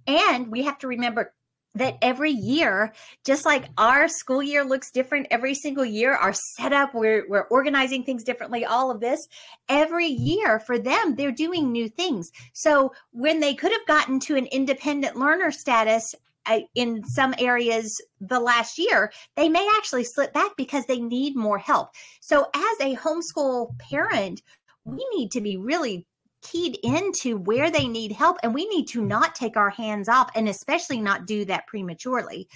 And 0.06 0.48
we 0.50 0.62
have 0.62 0.78
to 0.78 0.88
remember 0.88 1.34
that 1.74 1.96
every 2.02 2.30
year, 2.30 2.92
just 3.24 3.44
like 3.44 3.68
our 3.78 4.08
school 4.08 4.42
year 4.42 4.64
looks 4.64 4.90
different 4.90 5.26
every 5.30 5.54
single 5.54 5.84
year, 5.84 6.14
our 6.14 6.32
setup, 6.32 6.94
we're, 6.94 7.24
we're 7.28 7.48
organizing 7.48 8.04
things 8.04 8.22
differently, 8.22 8.64
all 8.64 8.90
of 8.90 9.00
this, 9.00 9.26
every 9.68 10.06
year 10.06 10.60
for 10.60 10.78
them, 10.78 11.16
they're 11.16 11.32
doing 11.32 11.72
new 11.72 11.88
things. 11.88 12.30
So 12.52 12.92
when 13.12 13.40
they 13.40 13.54
could 13.54 13.72
have 13.72 13.86
gotten 13.86 14.20
to 14.20 14.36
an 14.36 14.46
independent 14.46 15.16
learner 15.16 15.50
status 15.50 16.14
uh, 16.46 16.60
in 16.74 17.02
some 17.04 17.34
areas 17.38 17.92
the 18.20 18.40
last 18.40 18.78
year, 18.78 19.10
they 19.34 19.48
may 19.48 19.68
actually 19.76 20.04
slip 20.04 20.32
back 20.32 20.52
because 20.56 20.86
they 20.86 21.00
need 21.00 21.34
more 21.34 21.58
help. 21.58 21.88
So 22.20 22.46
as 22.54 22.80
a 22.80 22.96
homeschool 22.96 23.76
parent, 23.78 24.42
we 24.84 25.04
need 25.14 25.30
to 25.32 25.40
be 25.40 25.56
really 25.56 26.06
keyed 26.44 26.78
into 26.84 27.38
where 27.38 27.70
they 27.70 27.88
need 27.88 28.12
help 28.12 28.38
and 28.42 28.54
we 28.54 28.68
need 28.68 28.86
to 28.88 29.02
not 29.02 29.34
take 29.34 29.56
our 29.56 29.70
hands 29.70 30.08
off 30.08 30.30
and 30.36 30.48
especially 30.48 31.00
not 31.00 31.26
do 31.26 31.44
that 31.46 31.66
prematurely. 31.66 32.48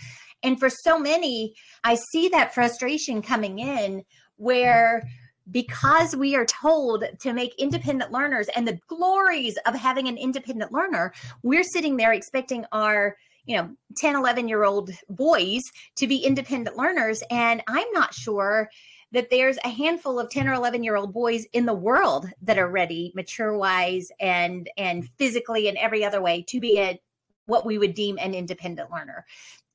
And 0.45 0.59
for 0.59 0.71
so 0.71 0.99
many 0.99 1.54
i 1.83 1.97
see 2.12 2.28
that 2.28 2.54
frustration 2.54 3.23
coming 3.23 3.59
in 3.59 4.04
where 4.37 5.02
because 5.50 6.14
we 6.14 6.37
are 6.37 6.45
told 6.45 7.04
to 7.21 7.33
make 7.33 7.54
independent 7.59 8.12
learners 8.12 8.49
and 8.54 8.68
the 8.68 8.78
glories 8.87 9.59
of 9.66 9.75
having 9.75 10.09
an 10.09 10.16
independent 10.16 10.73
learner 10.73 11.12
we're 11.42 11.64
sitting 11.64 11.97
there 11.97 12.12
expecting 12.12 12.64
our 12.73 13.16
you 13.47 13.57
know 13.57 13.71
10 13.97 14.14
11 14.14 14.49
year 14.49 14.64
old 14.64 14.90
boys 15.09 15.62
to 15.97 16.07
be 16.07 16.18
independent 16.18 16.76
learners 16.76 17.23
and 17.30 17.62
i'm 17.66 17.90
not 17.92 18.14
sure 18.14 18.68
that 19.12 19.31
there's 19.31 19.59
a 19.65 19.69
handful 19.69 20.19
of 20.19 20.31
10 20.31 20.49
or 20.49 20.55
11 20.55 20.83
year 20.83 20.97
old 20.97 21.12
boys 21.12 21.47
in 21.53 21.67
the 21.67 21.75
world 21.75 22.29
that 22.43 22.59
are 22.59 22.69
ready 22.69 23.12
mature 23.15 23.57
wise 23.57 24.11
and 24.21 24.69
and 24.77 25.09
physically 25.19 25.69
and 25.69 25.79
every 25.79 26.05
other 26.05 26.21
way 26.21 26.45
to 26.49 26.61
be 26.61 26.79
a 26.79 27.00
what 27.47 27.65
we 27.65 27.79
would 27.79 27.95
deem 27.95 28.19
an 28.19 28.35
independent 28.35 28.91
learner. 28.91 29.25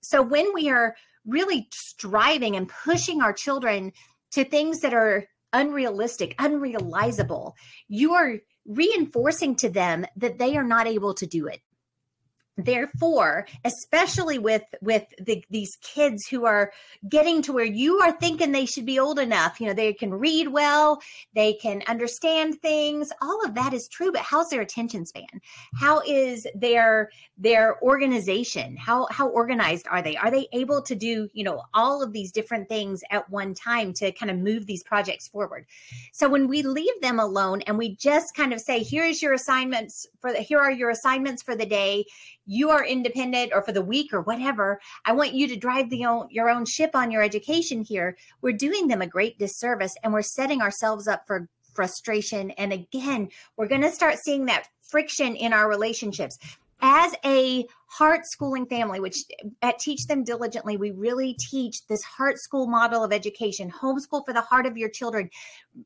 So 0.02 0.22
when 0.22 0.54
we 0.54 0.70
are 0.70 0.96
really 1.26 1.68
striving 1.74 2.56
and 2.56 2.70
pushing 2.70 3.22
our 3.22 3.34
children 3.34 3.94
to 4.32 4.44
things 4.44 4.82
that 4.82 4.94
are 4.94 5.26
unrealistic 5.54 6.36
unrealizable 6.40 7.54
you 7.88 8.14
are 8.14 8.40
reinforcing 8.66 9.56
to 9.56 9.70
them 9.70 10.04
that 10.16 10.40
they 10.40 10.58
are 10.58 10.64
not 10.64 10.88
able 10.88 11.14
to 11.14 11.28
do 11.28 11.46
it 11.46 11.62
therefore 12.58 13.48
especially 13.66 14.38
with 14.38 14.64
with 14.82 15.04
the, 15.20 15.44
these 15.50 15.78
kids 15.82 16.28
who 16.28 16.46
are 16.46 16.72
getting 17.10 17.42
to 17.42 17.52
where 17.52 17.66
you 17.66 18.00
are 18.00 18.12
thinking 18.12 18.52
they 18.52 18.66
should 18.66 18.86
be 18.86 19.00
old 19.00 19.20
enough 19.20 19.60
you 19.60 19.68
know 19.68 19.74
they 19.74 19.94
can 19.94 20.14
read 20.14 20.48
well 20.48 21.02
they 21.36 21.54
can 21.54 21.82
understand 21.88 22.62
things 22.62 23.12
all 23.22 23.44
of 23.46 23.56
that 23.56 23.74
is 23.74 23.88
true 23.88 24.12
but 24.12 24.22
how's 24.22 24.50
their 24.50 24.62
attention 24.62 25.06
span? 25.06 25.42
How 25.76 26.02
is 26.08 26.48
their 26.56 27.10
their 27.38 27.82
organization? 27.82 28.76
How 28.78 29.08
how 29.12 29.28
organized 29.30 29.88
are 29.90 30.02
they? 30.02 30.16
Are 30.16 30.32
they 30.32 30.48
able 30.54 30.82
to 30.84 30.96
do 30.96 31.30
you 31.34 31.44
know 31.44 31.62
all 31.74 32.02
of 32.02 32.14
these 32.14 32.32
different 32.32 32.70
things 32.70 33.02
at 33.12 33.30
one 33.30 33.54
time 33.54 33.94
to 33.94 34.12
kind 34.12 34.32
of 34.32 34.38
move 34.38 34.66
these 34.66 34.84
projects 34.84 35.28
forward? 35.28 35.66
So 36.14 36.30
when 36.30 36.48
we 36.48 36.64
leave 36.64 37.00
them 37.02 37.20
alone 37.20 37.62
and 37.64 37.78
we 37.78 37.96
just 37.96 38.36
kind 38.36 38.54
of 38.54 38.62
say 38.62 38.84
here's 38.84 39.22
your 39.22 39.34
assignments 39.34 40.08
for 40.20 40.32
the 40.32 40.40
here 40.40 40.60
are 40.60 40.72
your 40.72 40.90
assignments 40.90 41.44
for 41.44 41.56
the 41.56 41.66
day 41.66 42.06
you 42.46 42.70
are 42.70 42.86
independent 42.86 43.52
or 43.54 43.62
for 43.62 43.72
the 43.72 43.82
week 43.82 44.14
or 44.14 44.22
whatever 44.22 44.80
i 45.06 45.12
want 45.12 45.34
you 45.34 45.48
to 45.48 45.56
drive 45.56 45.90
the 45.90 46.06
own, 46.06 46.28
your 46.30 46.50
own 46.50 46.66
ship 46.66 46.92
on 46.94 47.12
your 47.12 47.22
education 47.22 47.84
here. 47.84 48.18
We're 48.42 48.54
doing 48.54 48.88
them 48.88 49.02
a 49.02 49.08
great 49.08 49.38
disservice 49.40 49.96
and 50.04 50.14
we're 50.14 50.22
setting 50.22 50.62
ourselves 50.62 51.08
up 51.08 51.26
for 51.28 51.48
frustration. 51.74 52.52
And 52.52 52.74
again 52.74 53.30
we're 53.58 53.68
going 53.68 53.82
to 53.82 53.92
start 53.92 54.18
seeing 54.20 54.46
that 54.46 54.68
friction 54.82 55.36
in 55.36 55.54
our 55.54 55.68
relationships. 55.68 56.38
As 56.82 57.16
a 57.24 57.66
heart 57.86 58.26
schooling 58.26 58.66
family 58.66 59.00
which 59.00 59.24
at 59.62 59.80
teach 59.80 60.08
them 60.08 60.24
diligently 60.24 60.76
we 60.76 60.92
really 60.92 61.36
teach 61.40 61.86
this 61.88 62.04
heart 62.04 62.38
school 62.40 62.68
model 62.68 63.04
of 63.04 63.14
education. 63.14 63.72
Homeschool 63.72 64.26
for 64.26 64.34
the 64.34 64.42
heart 64.42 64.66
of 64.66 64.78
your 64.78 64.90
children. 64.90 65.30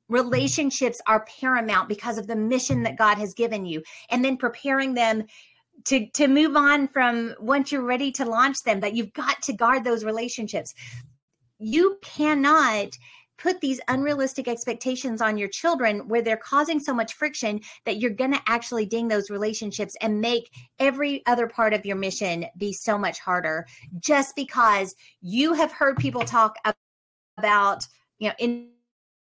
Relationships 0.09 0.99
are 1.07 1.25
paramount 1.39 1.87
because 1.87 2.17
of 2.17 2.27
the 2.27 2.35
mission 2.35 2.83
that 2.83 2.97
god 2.97 3.17
has 3.17 3.33
given 3.33 3.65
you. 3.65 3.83
And 4.09 4.25
then 4.25 4.37
preparing 4.37 4.95
them 4.95 5.25
to 5.87 6.09
to 6.11 6.27
move 6.27 6.55
on 6.55 6.87
from 6.87 7.33
once 7.39 7.71
you're 7.71 7.81
ready 7.81 8.11
to 8.13 8.25
launch 8.25 8.63
them 8.63 8.79
that 8.81 8.93
you've 8.93 9.13
got 9.13 9.41
to 9.43 9.53
guard 9.53 9.83
those 9.83 10.03
relationships. 10.03 10.73
You 11.59 11.97
cannot 12.01 12.97
put 13.37 13.61
these 13.61 13.79
unrealistic 13.87 14.47
expectations 14.47 15.21
on 15.21 15.37
your 15.37 15.47
children 15.47 16.07
where 16.07 16.21
they're 16.21 16.37
causing 16.37 16.79
so 16.79 16.93
much 16.93 17.13
friction 17.13 17.61
that 17.85 17.97
you're 17.97 18.11
going 18.11 18.33
to 18.33 18.41
actually 18.47 18.85
ding 18.85 19.07
those 19.07 19.29
relationships 19.29 19.95
and 20.01 20.19
make 20.19 20.49
every 20.79 21.23
other 21.27 21.47
part 21.47 21.73
of 21.73 21.85
your 21.85 21.95
mission 21.95 22.45
be 22.57 22.73
so 22.73 22.97
much 22.97 23.19
harder. 23.19 23.65
Just 23.99 24.35
because 24.35 24.95
you 25.21 25.53
have 25.53 25.71
heard 25.71 25.97
people 25.97 26.21
talk 26.21 26.55
about 27.37 27.83
you 28.19 28.29
know 28.29 28.65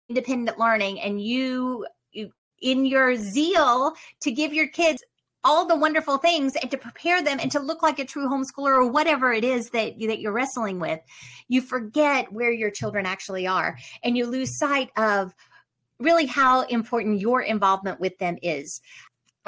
independent 0.09 0.59
learning 0.59 1.00
and 1.00 1.21
you, 1.21 1.85
you 2.12 2.31
in 2.61 2.85
your 2.85 3.17
zeal 3.17 3.93
to 4.21 4.31
give 4.31 4.52
your 4.52 4.69
kids 4.69 5.02
all 5.45 5.66
the 5.66 5.76
wonderful 5.76 6.18
things 6.18 6.54
and 6.57 6.71
to 6.71 6.76
prepare 6.76 7.23
them 7.23 7.38
and 7.40 7.50
to 7.52 7.61
look 7.61 7.83
like 7.83 7.99
a 7.99 8.04
true 8.04 8.28
homeschooler 8.28 8.76
or 8.76 8.90
whatever 8.90 9.33
it 9.33 9.45
is 9.45 9.71
that 9.71 10.00
you, 10.00 10.09
that 10.09 10.21
you're 10.21 10.33
wrestling 10.33 10.80
with 10.80 11.00
you 11.49 11.61
forget 11.61 12.33
where 12.33 12.52
your 12.52 12.71
children 12.71 13.07
actually 13.07 13.47
are 13.47 13.78
and 14.02 14.16
you 14.16 14.26
lose 14.26 14.59
sight 14.59 14.90
of 14.97 15.33
really 16.00 16.26
how 16.26 16.62
important 16.62 17.21
your 17.21 17.40
involvement 17.42 18.00
with 18.00 18.16
them 18.18 18.37
is 18.42 18.80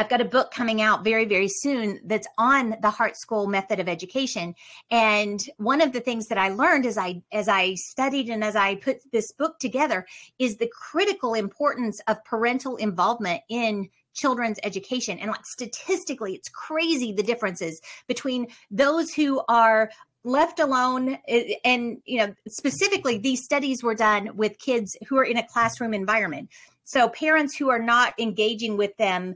I've 0.01 0.09
got 0.09 0.23
a 0.23 0.25
book 0.25 0.51
coming 0.51 0.81
out 0.81 1.05
very, 1.05 1.27
very 1.27 1.49
soon 1.49 2.01
that's 2.07 2.27
on 2.39 2.75
the 2.81 2.89
Heart 2.89 3.19
School 3.19 3.47
method 3.47 3.81
of 3.81 3.87
education. 3.87 4.55
And 4.91 5.39
one 5.59 5.83
of 5.83 5.93
the 5.93 6.01
things 6.01 6.29
that 6.29 6.39
I 6.39 6.49
learned 6.49 6.87
as 6.87 6.97
I 6.97 7.23
as 7.33 7.49
I 7.49 7.75
studied 7.75 8.31
and 8.31 8.43
as 8.43 8.57
I 8.57 8.77
put 8.77 8.97
this 9.13 9.31
book 9.33 9.59
together 9.59 10.07
is 10.39 10.57
the 10.57 10.73
critical 10.73 11.35
importance 11.35 12.01
of 12.09 12.25
parental 12.25 12.77
involvement 12.77 13.43
in 13.51 13.91
children's 14.15 14.59
education. 14.63 15.19
And 15.19 15.31
like 15.31 15.47
statistically, 15.47 16.35
it's 16.35 16.49
crazy 16.49 17.13
the 17.13 17.23
differences 17.23 17.81
between 18.07 18.49
those 18.71 19.13
who 19.13 19.43
are 19.49 19.91
left 20.23 20.61
alone 20.61 21.17
and 21.65 21.99
you 22.05 22.19
know 22.19 22.35
specifically 22.47 23.17
these 23.17 23.43
studies 23.43 23.83
were 23.83 23.95
done 23.95 24.37
with 24.37 24.59
kids 24.59 24.95
who 25.09 25.17
are 25.17 25.25
in 25.25 25.39
a 25.39 25.47
classroom 25.47 25.95
environment 25.95 26.51
so 26.85 27.09
parents 27.09 27.57
who 27.57 27.71
are 27.71 27.79
not 27.79 28.13
engaging 28.19 28.77
with 28.77 28.95
them 28.99 29.35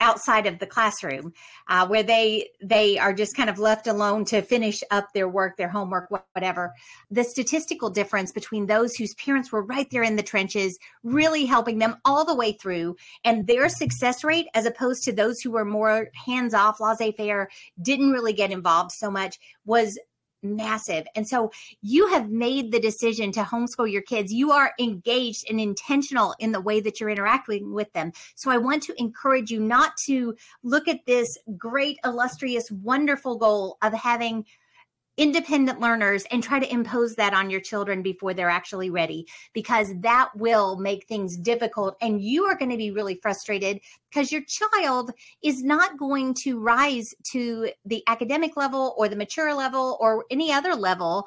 outside 0.00 0.46
of 0.46 0.58
the 0.58 0.66
classroom 0.66 1.32
uh, 1.68 1.86
where 1.86 2.02
they 2.02 2.48
they 2.62 2.98
are 2.98 3.12
just 3.12 3.36
kind 3.36 3.48
of 3.48 3.58
left 3.58 3.86
alone 3.86 4.24
to 4.24 4.42
finish 4.42 4.82
up 4.90 5.06
their 5.14 5.28
work 5.28 5.56
their 5.56 5.68
homework 5.68 6.10
whatever. 6.32 6.72
The 7.10 7.24
statistical 7.24 7.90
difference 7.90 8.32
between 8.32 8.66
those 8.66 8.94
whose 8.94 9.14
parents 9.14 9.52
were 9.52 9.64
right 9.64 9.88
there 9.90 10.02
in 10.02 10.16
the 10.16 10.22
trenches 10.22 10.78
really 11.02 11.46
helping 11.46 11.78
them 11.78 11.96
all 12.04 12.24
the 12.24 12.34
way 12.34 12.52
through 12.52 12.96
and 13.24 13.46
their 13.46 13.68
success 13.68 14.24
rate 14.24 14.46
as 14.54 14.66
opposed 14.66 15.04
to 15.04 15.12
those 15.12 15.40
who 15.40 15.50
were 15.50 15.64
more 15.64 16.08
hands 16.26 16.54
off 16.54 16.80
laissez-faire 16.80 17.48
didn't 17.80 18.10
really 18.10 18.32
get 18.32 18.50
involved 18.50 18.92
so 18.92 19.10
much 19.10 19.38
was 19.64 19.98
massive. 20.44 21.06
And 21.16 21.26
so 21.26 21.50
you 21.82 22.08
have 22.08 22.30
made 22.30 22.70
the 22.70 22.80
decision 22.80 23.32
to 23.32 23.42
homeschool 23.42 23.90
your 23.90 24.02
kids. 24.02 24.32
You 24.32 24.52
are 24.52 24.72
engaged 24.78 25.44
and 25.48 25.60
intentional 25.60 26.34
in 26.38 26.52
the 26.52 26.60
way 26.60 26.80
that 26.80 27.00
you're 27.00 27.10
interacting 27.10 27.72
with 27.72 27.92
them. 27.92 28.12
So 28.34 28.50
I 28.50 28.58
want 28.58 28.82
to 28.84 28.94
encourage 29.00 29.50
you 29.50 29.60
not 29.60 29.96
to 30.06 30.36
look 30.62 30.88
at 30.88 31.06
this 31.06 31.38
great, 31.56 31.98
illustrious, 32.04 32.70
wonderful 32.70 33.36
goal 33.36 33.78
of 33.82 33.92
having 33.94 34.44
independent 35.16 35.80
learners 35.80 36.24
and 36.30 36.42
try 36.42 36.58
to 36.58 36.72
impose 36.72 37.14
that 37.14 37.34
on 37.34 37.50
your 37.50 37.60
children 37.60 38.02
before 38.02 38.34
they're 38.34 38.50
actually 38.50 38.90
ready 38.90 39.26
because 39.52 39.92
that 40.00 40.28
will 40.34 40.76
make 40.76 41.06
things 41.06 41.36
difficult 41.36 41.96
and 42.00 42.20
you 42.20 42.44
are 42.44 42.56
going 42.56 42.70
to 42.70 42.76
be 42.76 42.90
really 42.90 43.14
frustrated 43.14 43.80
because 44.10 44.32
your 44.32 44.42
child 44.42 45.12
is 45.42 45.62
not 45.62 45.98
going 45.98 46.34
to 46.34 46.58
rise 46.58 47.14
to 47.22 47.70
the 47.84 48.02
academic 48.08 48.56
level 48.56 48.94
or 48.96 49.08
the 49.08 49.16
mature 49.16 49.54
level 49.54 49.96
or 50.00 50.24
any 50.30 50.52
other 50.52 50.74
level 50.74 51.26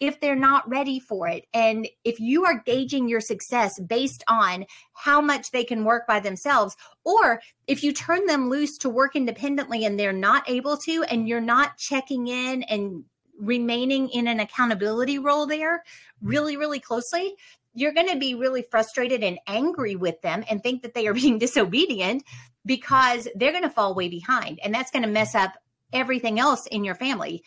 if 0.00 0.18
they're 0.18 0.34
not 0.34 0.68
ready 0.68 0.98
for 0.98 1.28
it. 1.28 1.44
And 1.52 1.86
if 2.04 2.18
you 2.18 2.46
are 2.46 2.62
gauging 2.64 3.08
your 3.08 3.20
success 3.20 3.78
based 3.78 4.24
on 4.28 4.64
how 4.94 5.20
much 5.20 5.50
they 5.50 5.62
can 5.62 5.84
work 5.84 6.06
by 6.06 6.20
themselves, 6.20 6.74
or 7.04 7.42
if 7.66 7.84
you 7.84 7.92
turn 7.92 8.24
them 8.24 8.48
loose 8.48 8.78
to 8.78 8.88
work 8.88 9.14
independently 9.14 9.84
and 9.84 10.00
they're 10.00 10.12
not 10.12 10.48
able 10.48 10.78
to, 10.78 11.04
and 11.04 11.28
you're 11.28 11.40
not 11.40 11.76
checking 11.76 12.28
in 12.28 12.62
and 12.64 13.04
remaining 13.40 14.08
in 14.10 14.28
an 14.28 14.40
accountability 14.40 15.18
role 15.18 15.46
there 15.46 15.78
mm-hmm. 15.78 16.28
really, 16.28 16.56
really 16.56 16.80
closely, 16.80 17.34
you're 17.74 17.92
going 17.92 18.08
to 18.08 18.18
be 18.18 18.34
really 18.34 18.62
frustrated 18.62 19.22
and 19.22 19.38
angry 19.46 19.96
with 19.96 20.20
them 20.22 20.44
and 20.50 20.62
think 20.62 20.82
that 20.82 20.94
they 20.94 21.06
are 21.06 21.14
being 21.22 21.38
disobedient 21.38 22.22
because 22.66 23.28
they're 23.34 23.52
going 23.52 23.64
to 23.64 23.70
fall 23.70 23.94
way 23.94 24.08
behind. 24.08 24.60
And 24.62 24.74
that's 24.74 24.90
going 24.90 25.04
to 25.04 25.08
mess 25.08 25.34
up 25.34 25.54
everything 25.92 26.38
else 26.38 26.66
in 26.66 26.84
your 26.84 26.94
family. 26.94 27.42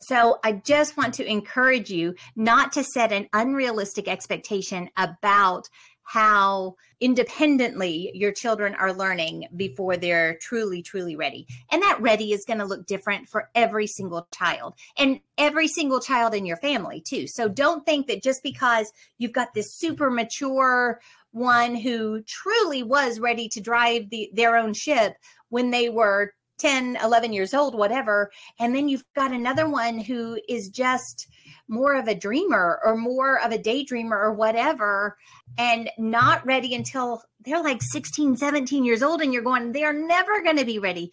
So 0.00 0.38
I 0.44 0.52
just 0.52 0.96
want 0.96 1.14
to 1.14 1.28
encourage 1.28 1.90
you 1.90 2.14
not 2.36 2.72
to 2.72 2.84
set 2.84 3.12
an 3.12 3.28
unrealistic 3.32 4.08
expectation 4.08 4.90
about 4.96 5.68
how 6.06 6.76
independently 7.00 8.12
your 8.14 8.30
children 8.32 8.74
are 8.76 8.92
learning 8.92 9.48
before 9.56 9.96
they're 9.96 10.38
truly, 10.40 10.80
truly 10.80 11.16
ready. 11.16 11.46
And 11.72 11.82
that 11.82 12.00
ready 12.00 12.32
is 12.32 12.44
going 12.44 12.60
to 12.60 12.64
look 12.64 12.86
different 12.86 13.28
for 13.28 13.50
every 13.56 13.88
single 13.88 14.26
child 14.32 14.74
and 14.96 15.18
every 15.36 15.66
single 15.66 16.00
child 16.00 16.32
in 16.32 16.46
your 16.46 16.58
family, 16.58 17.00
too. 17.00 17.26
So 17.26 17.48
don't 17.48 17.84
think 17.84 18.06
that 18.06 18.22
just 18.22 18.44
because 18.44 18.92
you've 19.18 19.32
got 19.32 19.52
this 19.52 19.74
super 19.74 20.08
mature 20.08 21.00
one 21.32 21.74
who 21.74 22.22
truly 22.22 22.84
was 22.84 23.18
ready 23.18 23.48
to 23.48 23.60
drive 23.60 24.08
the, 24.10 24.30
their 24.32 24.56
own 24.56 24.72
ship 24.72 25.16
when 25.48 25.70
they 25.70 25.90
were 25.90 26.32
10, 26.58 26.98
11 27.02 27.32
years 27.32 27.54
old, 27.54 27.74
whatever. 27.74 28.30
And 28.58 28.74
then 28.74 28.88
you've 28.88 29.04
got 29.14 29.32
another 29.32 29.68
one 29.68 29.98
who 29.98 30.38
is 30.48 30.68
just 30.68 31.28
more 31.68 31.94
of 31.94 32.08
a 32.08 32.14
dreamer 32.14 32.80
or 32.84 32.96
more 32.96 33.40
of 33.40 33.52
a 33.52 33.58
daydreamer 33.58 34.12
or 34.12 34.32
whatever 34.32 35.16
and 35.58 35.90
not 35.98 36.44
ready 36.46 36.74
until 36.74 37.22
they're 37.44 37.62
like 37.62 37.82
16, 37.82 38.36
17 38.36 38.84
years 38.84 39.02
old. 39.02 39.20
And 39.20 39.32
you're 39.32 39.42
going, 39.42 39.72
they 39.72 39.84
are 39.84 39.92
never 39.92 40.42
going 40.42 40.58
to 40.58 40.64
be 40.64 40.78
ready 40.78 41.10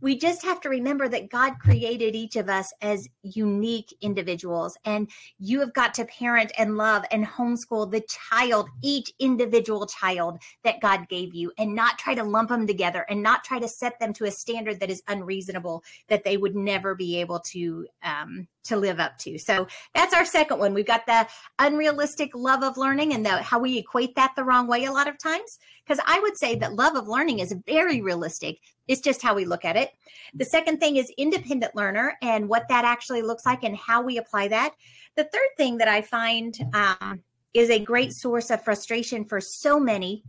we 0.00 0.16
just 0.18 0.42
have 0.44 0.60
to 0.62 0.68
remember 0.68 1.08
that 1.08 1.30
God 1.30 1.58
created 1.58 2.14
each 2.14 2.36
of 2.36 2.48
us 2.48 2.72
as 2.80 3.08
unique 3.22 3.94
individuals, 4.00 4.76
and 4.84 5.10
you 5.38 5.60
have 5.60 5.72
got 5.74 5.94
to 5.94 6.04
parent 6.04 6.52
and 6.58 6.76
love 6.76 7.04
and 7.10 7.26
homeschool 7.26 7.90
the 7.90 8.04
child, 8.08 8.68
each 8.82 9.12
individual 9.18 9.86
child 9.86 10.40
that 10.64 10.80
God 10.80 11.08
gave 11.08 11.34
you, 11.34 11.52
and 11.58 11.74
not 11.74 11.98
try 11.98 12.14
to 12.14 12.24
lump 12.24 12.48
them 12.48 12.66
together 12.66 13.04
and 13.08 13.22
not 13.22 13.44
try 13.44 13.58
to 13.58 13.68
set 13.68 13.98
them 14.00 14.12
to 14.14 14.24
a 14.24 14.30
standard 14.30 14.80
that 14.80 14.90
is 14.90 15.02
unreasonable 15.08 15.82
that 16.08 16.24
they 16.24 16.36
would 16.36 16.56
never 16.56 16.94
be 16.94 17.20
able 17.20 17.40
to 17.40 17.86
um, 18.02 18.46
to 18.64 18.76
live 18.76 19.00
up 19.00 19.16
to. 19.18 19.38
So 19.38 19.66
that's 19.94 20.14
our 20.14 20.24
second 20.24 20.58
one. 20.58 20.74
We've 20.74 20.86
got 20.86 21.06
the 21.06 21.26
unrealistic 21.58 22.30
love 22.34 22.62
of 22.62 22.76
learning 22.76 23.14
and 23.14 23.24
the, 23.24 23.42
how 23.42 23.58
we 23.58 23.78
equate 23.78 24.14
that 24.16 24.32
the 24.36 24.44
wrong 24.44 24.66
way 24.66 24.84
a 24.84 24.92
lot 24.92 25.08
of 25.08 25.18
times. 25.18 25.58
Because 25.84 26.02
I 26.06 26.20
would 26.20 26.36
say 26.36 26.56
that 26.56 26.74
love 26.74 26.94
of 26.94 27.08
learning 27.08 27.40
is 27.40 27.54
very 27.66 28.00
realistic. 28.00 28.58
It's 28.90 29.00
just 29.00 29.22
how 29.22 29.36
we 29.36 29.44
look 29.44 29.64
at 29.64 29.76
it. 29.76 29.92
The 30.34 30.44
second 30.44 30.80
thing 30.80 30.96
is 30.96 31.12
independent 31.16 31.76
learner 31.76 32.16
and 32.20 32.48
what 32.48 32.66
that 32.68 32.84
actually 32.84 33.22
looks 33.22 33.46
like 33.46 33.62
and 33.62 33.76
how 33.76 34.02
we 34.02 34.18
apply 34.18 34.48
that. 34.48 34.74
The 35.16 35.22
third 35.22 35.48
thing 35.56 35.78
that 35.78 35.86
I 35.86 36.02
find 36.02 36.58
um, 36.74 37.22
is 37.54 37.70
a 37.70 37.78
great 37.78 38.12
source 38.12 38.50
of 38.50 38.64
frustration 38.64 39.24
for 39.24 39.40
so 39.40 39.78
many 39.78 40.24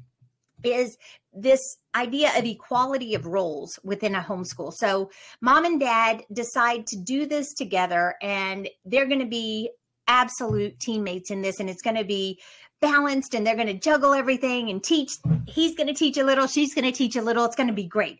is 0.64 0.96
this 1.34 1.78
idea 1.96 2.38
of 2.38 2.46
equality 2.46 3.16
of 3.16 3.26
roles 3.26 3.80
within 3.84 4.14
a 4.14 4.22
homeschool. 4.22 4.72
So, 4.74 5.10
mom 5.42 5.66
and 5.66 5.80
dad 5.80 6.24
decide 6.32 6.86
to 6.88 6.98
do 6.98 7.26
this 7.26 7.56
together, 7.56 8.14
and 8.22 8.70
they're 8.86 9.08
going 9.08 9.22
to 9.22 9.26
be 9.26 9.72
absolute 10.08 10.80
teammates 10.80 11.32
in 11.32 11.42
this, 11.42 11.60
and 11.60 11.68
it's 11.68 11.82
going 11.82 11.96
to 11.96 12.04
be 12.04 12.40
balanced, 12.80 13.34
and 13.34 13.46
they're 13.46 13.56
going 13.56 13.68
to 13.68 13.74
juggle 13.74 14.14
everything 14.14 14.70
and 14.70 14.84
teach. 14.84 15.14
He's 15.48 15.76
going 15.76 15.88
to 15.88 15.96
teach 15.96 16.18
a 16.18 16.24
little, 16.24 16.46
she's 16.46 16.76
going 16.76 16.86
to 16.86 16.92
teach 16.92 17.16
a 17.16 17.24
little. 17.24 17.46
It's 17.46 17.56
going 17.56 17.68
to 17.68 17.74
be 17.74 17.88
great. 17.88 18.20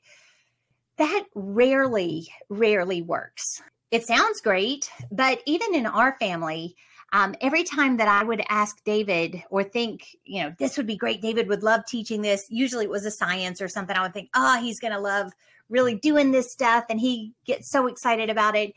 That 1.02 1.24
rarely, 1.34 2.28
rarely 2.48 3.02
works. 3.02 3.60
It 3.90 4.06
sounds 4.06 4.40
great, 4.40 4.88
but 5.12 5.42
even 5.48 5.74
in 5.74 5.88
our 5.88 6.16
family, 6.20 6.76
um, 7.12 7.34
every 7.42 7.64
time 7.64 7.98
that 7.98 8.08
I 8.08 8.24
would 8.24 8.44
ask 8.50 8.84
David 8.84 9.42
or 9.50 9.64
think, 9.64 10.16
you 10.24 10.44
know, 10.44 10.54
this 10.60 10.78
would 10.78 10.86
be 10.86 10.96
great, 10.96 11.20
David 11.20 11.48
would 11.48 11.64
love 11.64 11.88
teaching 11.88 12.22
this. 12.22 12.46
Usually 12.52 12.86
it 12.86 12.92
was 12.92 13.04
a 13.04 13.10
science 13.10 13.64
or 13.64 13.68
something. 13.68 13.98
I 13.98 14.04
would 14.04 14.14
think, 14.14 14.30
oh, 14.36 14.62
he's 14.62 14.80
going 14.80 14.94
to 14.94 15.00
love 15.00 15.32
really 15.70 15.96
doing 15.96 16.30
this 16.30 16.52
stuff. 16.52 16.86
And 16.88 17.00
he 17.00 17.34
gets 17.48 17.72
so 17.72 17.88
excited 17.88 18.30
about 18.30 18.56
it 18.56 18.72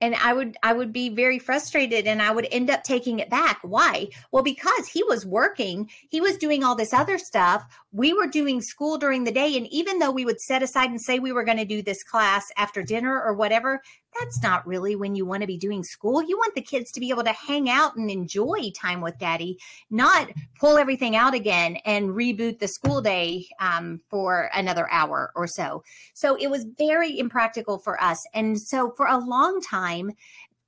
and 0.00 0.14
i 0.16 0.32
would 0.32 0.56
i 0.62 0.72
would 0.72 0.92
be 0.92 1.08
very 1.08 1.38
frustrated 1.38 2.06
and 2.06 2.20
i 2.20 2.30
would 2.30 2.46
end 2.50 2.70
up 2.70 2.82
taking 2.82 3.18
it 3.18 3.30
back 3.30 3.58
why 3.62 4.08
well 4.30 4.42
because 4.42 4.86
he 4.88 5.02
was 5.04 5.24
working 5.24 5.88
he 6.08 6.20
was 6.20 6.36
doing 6.36 6.62
all 6.62 6.74
this 6.74 6.92
other 6.92 7.18
stuff 7.18 7.64
we 7.96 8.12
were 8.12 8.26
doing 8.26 8.60
school 8.60 8.98
during 8.98 9.24
the 9.24 9.32
day 9.32 9.56
and 9.56 9.66
even 9.68 9.98
though 9.98 10.10
we 10.10 10.26
would 10.26 10.40
set 10.40 10.62
aside 10.62 10.90
and 10.90 11.00
say 11.00 11.18
we 11.18 11.32
were 11.32 11.44
going 11.44 11.56
to 11.56 11.64
do 11.64 11.82
this 11.82 12.02
class 12.02 12.52
after 12.58 12.82
dinner 12.82 13.22
or 13.22 13.32
whatever 13.32 13.80
that's 14.18 14.42
not 14.42 14.66
really 14.66 14.96
when 14.96 15.14
you 15.14 15.26
want 15.26 15.42
to 15.42 15.46
be 15.46 15.58
doing 15.58 15.82
school. 15.82 16.22
You 16.22 16.36
want 16.36 16.54
the 16.54 16.62
kids 16.62 16.90
to 16.92 17.00
be 17.00 17.10
able 17.10 17.24
to 17.24 17.32
hang 17.32 17.68
out 17.68 17.96
and 17.96 18.10
enjoy 18.10 18.70
time 18.74 19.00
with 19.00 19.18
daddy 19.18 19.58
not 19.90 20.30
pull 20.58 20.78
everything 20.78 21.16
out 21.16 21.34
again 21.34 21.76
and 21.84 22.10
reboot 22.10 22.58
the 22.58 22.68
school 22.68 23.00
day 23.00 23.46
um, 23.60 24.00
for 24.08 24.50
another 24.54 24.90
hour 24.90 25.32
or 25.34 25.46
so. 25.46 25.82
So 26.14 26.36
it 26.36 26.48
was 26.48 26.66
very 26.78 27.18
impractical 27.18 27.78
for 27.78 28.02
us. 28.02 28.24
And 28.34 28.58
so 28.60 28.92
for 28.96 29.06
a 29.06 29.18
long 29.18 29.60
time 29.60 30.12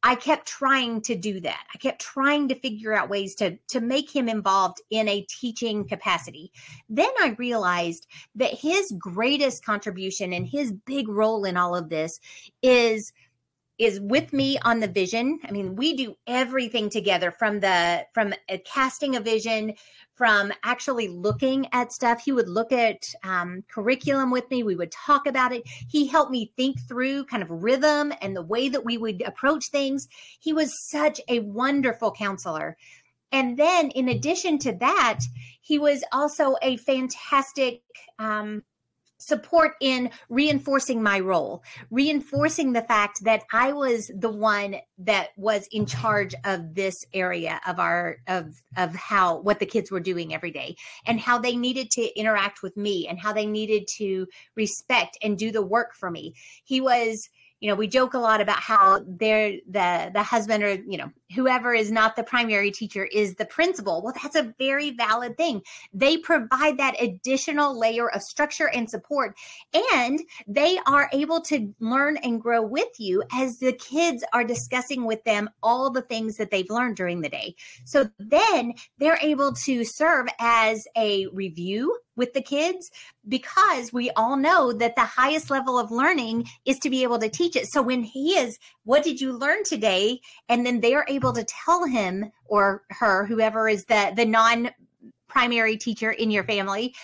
I 0.02 0.14
kept 0.14 0.46
trying 0.46 1.00
to 1.02 1.16
do 1.16 1.40
that. 1.40 1.64
I 1.74 1.78
kept 1.78 2.00
trying 2.00 2.48
to 2.48 2.54
figure 2.54 2.94
out 2.94 3.08
ways 3.08 3.34
to 3.36 3.58
to 3.68 3.80
make 3.80 4.14
him 4.14 4.28
involved 4.28 4.80
in 4.90 5.08
a 5.08 5.26
teaching 5.28 5.86
capacity. 5.86 6.52
Then 6.88 7.10
I 7.20 7.34
realized 7.38 8.06
that 8.36 8.54
his 8.54 8.92
greatest 8.98 9.64
contribution 9.64 10.32
and 10.32 10.46
his 10.46 10.72
big 10.72 11.08
role 11.08 11.44
in 11.44 11.56
all 11.56 11.74
of 11.74 11.88
this 11.88 12.20
is 12.62 13.12
is 13.78 14.00
with 14.00 14.32
me 14.32 14.58
on 14.64 14.80
the 14.80 14.88
vision. 14.88 15.38
I 15.44 15.52
mean, 15.52 15.76
we 15.76 15.94
do 15.94 16.16
everything 16.26 16.90
together 16.90 17.30
from 17.30 17.60
the 17.60 18.06
from 18.12 18.34
casting 18.64 19.14
a 19.14 19.20
vision, 19.20 19.74
from 20.14 20.52
actually 20.64 21.08
looking 21.08 21.68
at 21.72 21.92
stuff. 21.92 22.20
He 22.20 22.32
would 22.32 22.48
look 22.48 22.72
at 22.72 23.04
um, 23.22 23.62
curriculum 23.68 24.30
with 24.30 24.50
me. 24.50 24.64
We 24.64 24.74
would 24.74 24.90
talk 24.90 25.26
about 25.26 25.52
it. 25.52 25.62
He 25.66 26.08
helped 26.08 26.32
me 26.32 26.52
think 26.56 26.80
through 26.88 27.26
kind 27.26 27.42
of 27.42 27.50
rhythm 27.50 28.12
and 28.20 28.34
the 28.34 28.42
way 28.42 28.68
that 28.68 28.84
we 28.84 28.98
would 28.98 29.22
approach 29.22 29.70
things. 29.70 30.08
He 30.40 30.52
was 30.52 30.88
such 30.90 31.20
a 31.28 31.40
wonderful 31.40 32.10
counselor. 32.10 32.76
And 33.30 33.58
then, 33.58 33.90
in 33.90 34.08
addition 34.08 34.58
to 34.60 34.72
that, 34.78 35.20
he 35.60 35.78
was 35.78 36.02
also 36.12 36.56
a 36.62 36.78
fantastic 36.78 37.82
um, 38.18 38.62
support 39.18 39.74
in 39.80 40.10
reinforcing 40.28 41.02
my 41.02 41.20
role, 41.20 41.62
reinforcing 41.90 42.72
the 42.72 42.82
fact 42.82 43.24
that 43.24 43.42
I 43.52 43.72
was 43.72 44.10
the 44.14 44.30
one 44.30 44.76
that 44.98 45.30
was 45.36 45.68
in 45.70 45.86
charge 45.86 46.34
of 46.44 46.74
this 46.74 47.04
area 47.12 47.60
of 47.66 47.78
our 47.78 48.18
of 48.26 48.54
of 48.76 48.94
how 48.94 49.40
what 49.40 49.58
the 49.58 49.66
kids 49.66 49.90
were 49.90 50.00
doing 50.00 50.34
every 50.34 50.50
day 50.50 50.76
and 51.06 51.20
how 51.20 51.38
they 51.38 51.56
needed 51.56 51.90
to 51.92 52.18
interact 52.18 52.62
with 52.62 52.76
me 52.76 53.06
and 53.08 53.18
how 53.18 53.32
they 53.32 53.46
needed 53.46 53.86
to 53.98 54.26
respect 54.56 55.18
and 55.22 55.38
do 55.38 55.50
the 55.50 55.62
work 55.62 55.94
for 55.94 56.10
me. 56.10 56.34
He 56.64 56.80
was 56.80 57.28
you 57.60 57.68
know 57.68 57.74
we 57.74 57.88
joke 57.88 58.14
a 58.14 58.18
lot 58.18 58.40
about 58.40 58.58
how 58.58 59.00
they're 59.06 59.52
the 59.68 60.10
the 60.12 60.22
husband 60.22 60.62
or 60.62 60.74
you 60.74 60.96
know 60.96 61.10
whoever 61.34 61.74
is 61.74 61.90
not 61.90 62.16
the 62.16 62.22
primary 62.22 62.70
teacher 62.70 63.04
is 63.04 63.34
the 63.34 63.44
principal. 63.44 64.02
Well 64.02 64.14
that's 64.22 64.36
a 64.36 64.54
very 64.58 64.90
valid 64.90 65.36
thing. 65.36 65.62
They 65.92 66.16
provide 66.16 66.78
that 66.78 67.00
additional 67.00 67.78
layer 67.78 68.10
of 68.10 68.22
structure 68.22 68.68
and 68.68 68.88
support 68.88 69.36
and 69.92 70.20
they 70.46 70.78
are 70.86 71.10
able 71.12 71.40
to 71.42 71.74
learn 71.80 72.16
and 72.18 72.40
grow 72.40 72.62
with 72.62 72.88
you 72.98 73.22
as 73.32 73.58
the 73.58 73.72
kids 73.72 74.24
are 74.32 74.44
discussing 74.44 75.04
with 75.04 75.22
them 75.24 75.50
all 75.62 75.90
the 75.90 76.02
things 76.02 76.36
that 76.36 76.50
they've 76.50 76.70
learned 76.70 76.96
during 76.96 77.20
the 77.20 77.28
day. 77.28 77.54
So 77.84 78.08
then 78.18 78.74
they're 78.98 79.18
able 79.20 79.52
to 79.52 79.84
serve 79.84 80.26
as 80.38 80.86
a 80.96 81.26
review 81.28 81.98
with 82.18 82.34
the 82.34 82.42
kids 82.42 82.90
because 83.26 83.92
we 83.92 84.10
all 84.10 84.36
know 84.36 84.72
that 84.74 84.96
the 84.96 85.02
highest 85.02 85.50
level 85.50 85.78
of 85.78 85.90
learning 85.90 86.46
is 86.66 86.78
to 86.80 86.90
be 86.90 87.02
able 87.02 87.18
to 87.20 87.30
teach 87.30 87.56
it. 87.56 87.66
So 87.72 87.80
when 87.80 88.02
he 88.02 88.32
is, 88.32 88.58
what 88.84 89.04
did 89.04 89.20
you 89.20 89.32
learn 89.32 89.64
today? 89.64 90.20
And 90.50 90.66
then 90.66 90.80
they 90.80 90.94
are 90.94 91.06
able 91.08 91.32
to 91.32 91.44
tell 91.44 91.86
him 91.86 92.30
or 92.44 92.82
her, 92.90 93.24
whoever 93.24 93.68
is 93.68 93.86
the 93.86 94.12
the 94.14 94.26
non 94.26 94.70
primary 95.28 95.76
teacher 95.76 96.10
in 96.10 96.30
your 96.30 96.44
family 96.44 96.94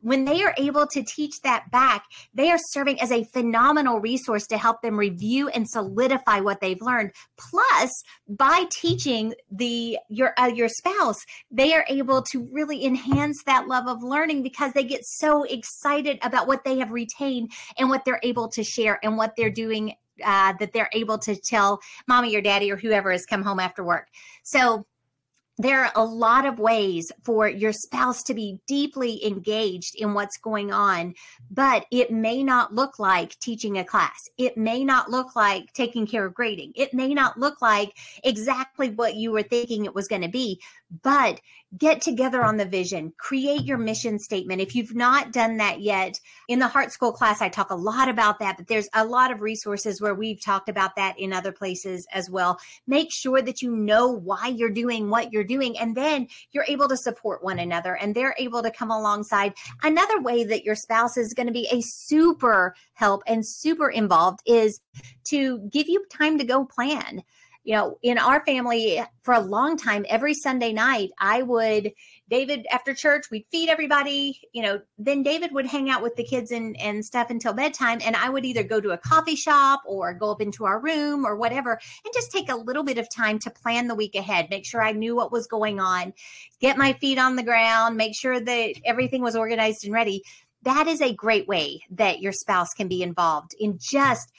when 0.00 0.24
they 0.24 0.42
are 0.42 0.54
able 0.56 0.86
to 0.88 1.02
teach 1.02 1.40
that 1.42 1.70
back, 1.70 2.04
they 2.34 2.50
are 2.50 2.58
serving 2.58 3.00
as 3.00 3.12
a 3.12 3.24
phenomenal 3.24 4.00
resource 4.00 4.46
to 4.48 4.58
help 4.58 4.82
them 4.82 4.98
review 4.98 5.48
and 5.48 5.68
solidify 5.68 6.40
what 6.40 6.60
they've 6.60 6.80
learned. 6.80 7.12
Plus, 7.38 8.02
by 8.28 8.64
teaching 8.70 9.34
the 9.50 9.98
your 10.08 10.32
uh, 10.38 10.46
your 10.46 10.68
spouse, 10.68 11.18
they 11.50 11.74
are 11.74 11.84
able 11.88 12.22
to 12.22 12.48
really 12.52 12.84
enhance 12.84 13.42
that 13.44 13.68
love 13.68 13.86
of 13.86 14.02
learning 14.02 14.42
because 14.42 14.72
they 14.72 14.84
get 14.84 15.04
so 15.04 15.44
excited 15.44 16.18
about 16.22 16.46
what 16.46 16.64
they 16.64 16.78
have 16.78 16.90
retained 16.90 17.50
and 17.78 17.88
what 17.88 18.04
they're 18.04 18.20
able 18.22 18.48
to 18.48 18.64
share 18.64 18.98
and 19.02 19.16
what 19.16 19.34
they're 19.36 19.50
doing 19.50 19.94
uh, 20.24 20.52
that 20.58 20.72
they're 20.72 20.90
able 20.92 21.18
to 21.18 21.36
tell 21.36 21.80
mommy 22.06 22.34
or 22.36 22.40
daddy 22.40 22.70
or 22.70 22.76
whoever 22.76 23.10
has 23.10 23.26
come 23.26 23.42
home 23.42 23.60
after 23.60 23.82
work. 23.82 24.08
So 24.42 24.86
there 25.62 25.84
are 25.84 25.92
a 25.94 26.04
lot 26.04 26.46
of 26.46 26.58
ways 26.58 27.12
for 27.22 27.46
your 27.46 27.72
spouse 27.72 28.22
to 28.22 28.32
be 28.32 28.60
deeply 28.66 29.24
engaged 29.26 29.94
in 29.94 30.14
what's 30.14 30.38
going 30.38 30.72
on, 30.72 31.14
but 31.50 31.84
it 31.90 32.10
may 32.10 32.42
not 32.42 32.74
look 32.74 32.98
like 32.98 33.38
teaching 33.40 33.76
a 33.76 33.84
class. 33.84 34.26
It 34.38 34.56
may 34.56 34.84
not 34.84 35.10
look 35.10 35.36
like 35.36 35.70
taking 35.74 36.06
care 36.06 36.24
of 36.24 36.34
grading. 36.34 36.72
It 36.76 36.94
may 36.94 37.12
not 37.12 37.38
look 37.38 37.60
like 37.60 37.94
exactly 38.24 38.88
what 38.88 39.16
you 39.16 39.32
were 39.32 39.42
thinking 39.42 39.84
it 39.84 39.94
was 39.94 40.08
going 40.08 40.22
to 40.22 40.28
be, 40.28 40.62
but 41.02 41.40
get 41.78 42.00
together 42.00 42.42
on 42.42 42.56
the 42.56 42.64
vision, 42.64 43.12
create 43.16 43.64
your 43.64 43.78
mission 43.78 44.18
statement. 44.18 44.60
If 44.60 44.74
you've 44.74 44.94
not 44.94 45.32
done 45.32 45.58
that 45.58 45.80
yet, 45.80 46.18
in 46.48 46.58
the 46.58 46.66
Heart 46.66 46.90
School 46.90 47.12
class, 47.12 47.40
I 47.40 47.48
talk 47.48 47.70
a 47.70 47.76
lot 47.76 48.08
about 48.08 48.40
that, 48.40 48.56
but 48.56 48.66
there's 48.66 48.88
a 48.92 49.04
lot 49.04 49.30
of 49.30 49.40
resources 49.40 50.00
where 50.00 50.14
we've 50.14 50.42
talked 50.42 50.68
about 50.68 50.96
that 50.96 51.18
in 51.18 51.32
other 51.32 51.52
places 51.52 52.06
as 52.12 52.28
well. 52.28 52.58
Make 52.88 53.12
sure 53.12 53.40
that 53.40 53.62
you 53.62 53.76
know 53.76 54.08
why 54.08 54.48
you're 54.48 54.68
doing 54.68 55.10
what 55.10 55.32
you're 55.32 55.44
doing, 55.44 55.78
and 55.78 55.96
then 55.96 56.26
you're 56.50 56.64
able 56.66 56.88
to 56.88 56.96
support 56.96 57.44
one 57.44 57.60
another 57.60 57.94
and 57.94 58.14
they're 58.14 58.34
able 58.38 58.62
to 58.62 58.70
come 58.70 58.90
alongside. 58.90 59.54
Another 59.82 60.20
way 60.20 60.42
that 60.44 60.64
your 60.64 60.74
spouse 60.74 61.16
is 61.16 61.34
going 61.34 61.46
to 61.46 61.52
be 61.52 61.68
a 61.70 61.80
super 61.82 62.74
help 62.94 63.22
and 63.26 63.46
super 63.46 63.88
involved 63.88 64.40
is 64.44 64.80
to 65.24 65.60
give 65.70 65.88
you 65.88 66.04
time 66.10 66.38
to 66.38 66.44
go 66.44 66.64
plan 66.64 67.22
you 67.62 67.74
know, 67.74 67.98
in 68.02 68.16
our 68.16 68.44
family 68.44 69.02
for 69.22 69.34
a 69.34 69.40
long 69.40 69.76
time, 69.76 70.06
every 70.08 70.32
Sunday 70.32 70.72
night, 70.72 71.10
I 71.18 71.42
would, 71.42 71.92
David, 72.28 72.66
after 72.72 72.94
church, 72.94 73.24
we'd 73.30 73.44
feed 73.50 73.68
everybody, 73.68 74.40
you 74.52 74.62
know, 74.62 74.80
then 74.96 75.22
David 75.22 75.52
would 75.52 75.66
hang 75.66 75.90
out 75.90 76.02
with 76.02 76.16
the 76.16 76.24
kids 76.24 76.50
and, 76.52 76.78
and 76.80 77.04
stuff 77.04 77.28
until 77.28 77.52
bedtime. 77.52 78.00
And 78.02 78.16
I 78.16 78.30
would 78.30 78.46
either 78.46 78.62
go 78.62 78.80
to 78.80 78.90
a 78.90 78.98
coffee 78.98 79.36
shop 79.36 79.82
or 79.84 80.14
go 80.14 80.30
up 80.30 80.40
into 80.40 80.64
our 80.64 80.80
room 80.80 81.26
or 81.26 81.36
whatever 81.36 81.72
and 81.72 82.14
just 82.14 82.32
take 82.32 82.48
a 82.48 82.56
little 82.56 82.82
bit 82.82 82.98
of 82.98 83.08
time 83.14 83.38
to 83.40 83.50
plan 83.50 83.88
the 83.88 83.94
week 83.94 84.14
ahead, 84.14 84.48
make 84.48 84.64
sure 84.64 84.82
I 84.82 84.92
knew 84.92 85.14
what 85.14 85.32
was 85.32 85.46
going 85.46 85.80
on, 85.80 86.14
get 86.60 86.78
my 86.78 86.94
feet 86.94 87.18
on 87.18 87.36
the 87.36 87.42
ground, 87.42 87.96
make 87.96 88.14
sure 88.14 88.40
that 88.40 88.74
everything 88.86 89.22
was 89.22 89.36
organized 89.36 89.84
and 89.84 89.92
ready 89.92 90.22
that 90.62 90.86
is 90.86 91.00
a 91.00 91.14
great 91.14 91.48
way 91.48 91.80
that 91.90 92.20
your 92.20 92.32
spouse 92.32 92.68
can 92.76 92.86
be 92.86 93.02
involved 93.02 93.52
in 93.58 93.78
just 93.80 94.30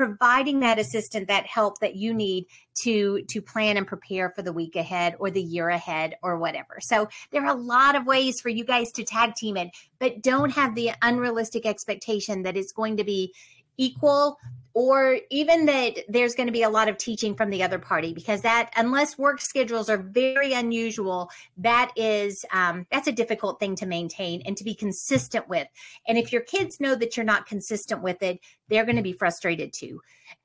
providing 0.00 0.60
that 0.60 0.78
assistant 0.78 1.28
that 1.28 1.44
help 1.44 1.78
that 1.80 1.94
you 1.94 2.14
need 2.14 2.46
to 2.74 3.22
to 3.28 3.42
plan 3.42 3.76
and 3.76 3.86
prepare 3.86 4.30
for 4.30 4.40
the 4.40 4.50
week 4.50 4.74
ahead 4.74 5.14
or 5.18 5.30
the 5.30 5.42
year 5.42 5.68
ahead 5.68 6.14
or 6.22 6.38
whatever. 6.38 6.78
So 6.80 7.06
there 7.30 7.44
are 7.44 7.54
a 7.54 7.60
lot 7.60 7.96
of 7.96 8.06
ways 8.06 8.40
for 8.40 8.48
you 8.48 8.64
guys 8.64 8.92
to 8.92 9.04
tag 9.04 9.34
team 9.34 9.58
it 9.58 9.68
but 9.98 10.22
don't 10.22 10.48
have 10.48 10.74
the 10.74 10.92
unrealistic 11.02 11.66
expectation 11.66 12.44
that 12.44 12.56
it's 12.56 12.72
going 12.72 12.96
to 12.96 13.04
be 13.04 13.34
equal 13.80 14.38
or 14.72 15.18
even 15.30 15.66
that 15.66 15.98
there's 16.08 16.34
going 16.34 16.46
to 16.46 16.52
be 16.52 16.62
a 16.62 16.68
lot 16.68 16.88
of 16.88 16.96
teaching 16.96 17.34
from 17.34 17.50
the 17.50 17.62
other 17.62 17.78
party 17.78 18.12
because 18.14 18.42
that 18.42 18.70
unless 18.76 19.18
work 19.18 19.40
schedules 19.40 19.90
are 19.90 19.98
very 19.98 20.52
unusual 20.52 21.28
that 21.56 21.90
is 21.96 22.44
um, 22.52 22.86
that's 22.92 23.08
a 23.08 23.12
difficult 23.12 23.58
thing 23.58 23.74
to 23.74 23.86
maintain 23.86 24.42
and 24.46 24.56
to 24.56 24.64
be 24.64 24.74
consistent 24.74 25.48
with. 25.48 25.66
And 26.06 26.16
if 26.16 26.32
your 26.32 26.42
kids 26.42 26.78
know 26.78 26.94
that 26.94 27.16
you're 27.16 27.24
not 27.24 27.46
consistent 27.46 28.02
with 28.02 28.22
it 28.22 28.38
they're 28.68 28.84
going 28.84 28.96
to 28.96 29.02
be 29.02 29.12
frustrated 29.12 29.72
too 29.72 30.00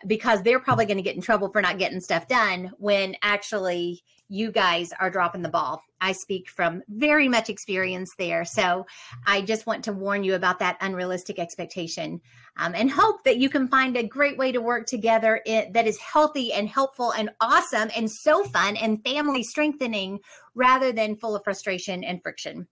because 0.08 0.42
they're 0.42 0.60
probably 0.60 0.86
going 0.86 0.98
to 0.98 1.04
get 1.04 1.16
in 1.16 1.22
trouble 1.22 1.50
for 1.50 1.62
not 1.62 1.78
getting 1.78 2.02
stuff 2.02 2.28
done 2.28 2.72
when 2.78 3.16
actually 3.22 4.02
you 4.30 4.52
guys 4.52 4.90
are 5.00 5.10
dropping 5.10 5.42
the 5.42 5.50
ball. 5.50 5.82
I 6.02 6.12
speak 6.14 6.50
from 6.50 6.82
very 6.88 7.28
much 7.28 7.50
experience 7.50 8.12
there. 8.18 8.46
So 8.46 8.86
I 9.26 9.42
just 9.42 9.66
want 9.66 9.84
to 9.86 9.94
warn 9.94 10.24
you 10.24 10.36
about 10.36 10.60
that 10.60 10.78
unrealistic 10.82 11.40
expectation 11.40 12.22
um, 12.58 12.74
and 12.76 12.90
hope 12.90 13.24
that 13.24 13.38
you 13.38 13.50
can 13.50 13.68
find 13.68 13.96
a 13.96 14.08
great 14.08 14.38
way 14.38 14.52
to 14.52 14.62
work 14.62 14.88
together 14.88 15.42
it, 15.46 15.74
that 15.74 15.88
is 15.88 15.98
healthy 16.00 16.54
and 16.54 16.68
helpful 16.68 17.12
and 17.12 17.30
awesome 17.40 17.90
and 17.96 18.10
so 18.12 18.44
fun 18.46 18.76
and 18.78 19.04
family 19.04 19.44
strengthening 19.44 20.20
rather 20.54 20.92
than 20.92 21.18
full 21.18 21.36
of 21.36 21.44
frustration 21.44 22.04
and 22.04 22.22
friction. 22.22 22.68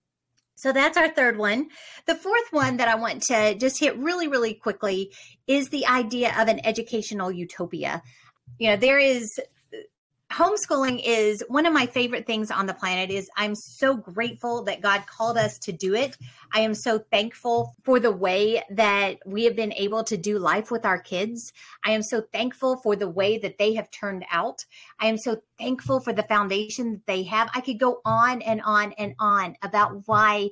So 0.56 0.72
that's 0.72 0.98
our 0.98 1.10
third 1.10 1.38
one. 1.38 1.70
The 2.06 2.16
fourth 2.16 2.48
one 2.52 2.78
that 2.78 2.88
I 2.88 2.96
want 2.96 3.24
to 3.24 3.56
just 3.56 3.80
hit 3.80 3.98
really, 3.98 4.28
really 4.28 4.54
quickly 4.54 5.12
is 5.48 5.70
the 5.70 5.86
idea 5.88 6.34
of 6.40 6.48
an 6.48 6.66
educational 6.66 7.32
utopia. 7.32 8.02
You 8.60 8.70
know, 8.70 8.76
there 8.78 9.00
is 9.00 9.28
homeschooling 10.34 11.00
is 11.06 11.44
one 11.48 11.66
of 11.66 11.74
my 11.74 11.86
favorite 11.86 12.26
things 12.26 12.50
on 12.50 12.66
the 12.66 12.74
planet 12.74 13.12
is 13.12 13.30
i'm 13.38 13.54
so 13.54 13.96
grateful 13.96 14.64
that 14.64 14.82
god 14.82 15.06
called 15.06 15.38
us 15.38 15.60
to 15.60 15.72
do 15.72 15.94
it. 15.96 16.18
I 16.54 16.60
am 16.62 16.74
so 16.74 17.00
thankful 17.00 17.76
for 17.84 18.00
the 18.00 18.12
way 18.12 18.64
that 18.70 19.18
we 19.26 19.44
have 19.46 19.56
been 19.56 19.74
able 19.74 20.04
to 20.06 20.18
do 20.18 20.38
life 20.38 20.72
with 20.72 20.86
our 20.86 21.00
kids. 21.00 21.52
I 21.86 21.92
am 21.92 22.04
so 22.04 22.22
thankful 22.32 22.78
for 22.78 22.96
the 22.96 23.10
way 23.10 23.38
that 23.40 23.58
they 23.58 23.74
have 23.74 23.90
turned 23.92 24.26
out. 24.32 24.66
I 25.00 25.08
am 25.08 25.18
so 25.18 25.42
thankful 25.58 26.00
for 26.00 26.14
the 26.14 26.24
foundation 26.24 26.92
that 26.92 27.08
they 27.08 27.24
have. 27.24 27.50
I 27.56 27.62
could 27.62 27.80
go 27.80 28.02
on 28.06 28.42
and 28.42 28.62
on 28.62 28.94
and 28.94 29.16
on 29.20 29.56
about 29.62 30.08
why 30.08 30.50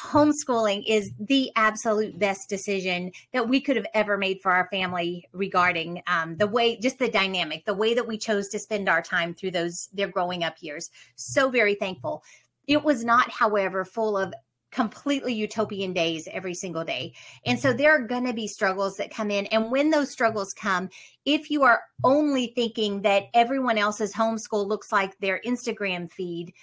homeschooling 0.00 0.82
is 0.86 1.12
the 1.18 1.50
absolute 1.56 2.18
best 2.18 2.48
decision 2.48 3.12
that 3.32 3.48
we 3.48 3.60
could 3.60 3.76
have 3.76 3.86
ever 3.94 4.16
made 4.16 4.40
for 4.40 4.52
our 4.52 4.68
family 4.70 5.28
regarding 5.32 6.02
um, 6.06 6.36
the 6.36 6.46
way, 6.46 6.78
just 6.78 6.98
the 6.98 7.08
dynamic, 7.08 7.64
the 7.64 7.74
way 7.74 7.94
that 7.94 8.06
we 8.06 8.18
chose 8.18 8.48
to 8.48 8.58
spend 8.58 8.88
our 8.88 9.02
time 9.02 9.34
through 9.34 9.50
those 9.50 9.88
their 9.92 10.08
growing 10.08 10.44
up 10.44 10.56
years. 10.60 10.90
So 11.16 11.50
very 11.50 11.74
thankful. 11.74 12.22
It 12.66 12.82
was 12.82 13.04
not, 13.04 13.30
however, 13.30 13.84
full 13.84 14.16
of 14.16 14.32
completely 14.70 15.34
utopian 15.34 15.92
days 15.92 16.26
every 16.32 16.54
single 16.54 16.82
day. 16.82 17.12
And 17.44 17.60
so 17.60 17.72
there 17.72 17.92
are 17.92 18.06
going 18.06 18.24
to 18.24 18.32
be 18.32 18.48
struggles 18.48 18.96
that 18.96 19.14
come 19.14 19.30
in. 19.30 19.46
And 19.46 19.70
when 19.70 19.90
those 19.90 20.10
struggles 20.10 20.54
come, 20.54 20.88
if 21.26 21.50
you 21.50 21.62
are 21.62 21.82
only 22.02 22.52
thinking 22.56 23.02
that 23.02 23.24
everyone 23.34 23.76
else's 23.76 24.14
homeschool 24.14 24.66
looks 24.66 24.90
like 24.90 25.18
their 25.18 25.40
Instagram 25.46 26.10
feed, 26.10 26.54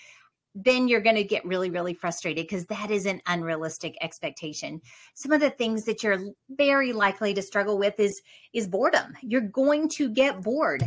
then 0.56 0.88
you're 0.88 1.02
going 1.02 1.16
to 1.16 1.24
get 1.24 1.46
really, 1.46 1.70
really 1.70 1.94
frustrated 1.94 2.46
because 2.46 2.66
that 2.66 2.92
is 2.92 3.06
an 3.06 3.22
unrealistic 3.28 3.96
expectation. 4.02 4.82
Some 5.14 5.32
of 5.32 5.42
the 5.42 5.50
things 5.50 5.84
that 5.84 6.04
you're 6.04 6.20
very 6.50 6.94
likely 6.94 7.34
to 7.34 7.42
struggle 7.42 7.78
with 7.78 8.00
is 8.00 8.22
is 8.54 8.68
boredom. 8.68 9.14
You're 9.22 9.42
going 9.42 9.90
to 9.98 10.10
get 10.10 10.42
bored. 10.42 10.84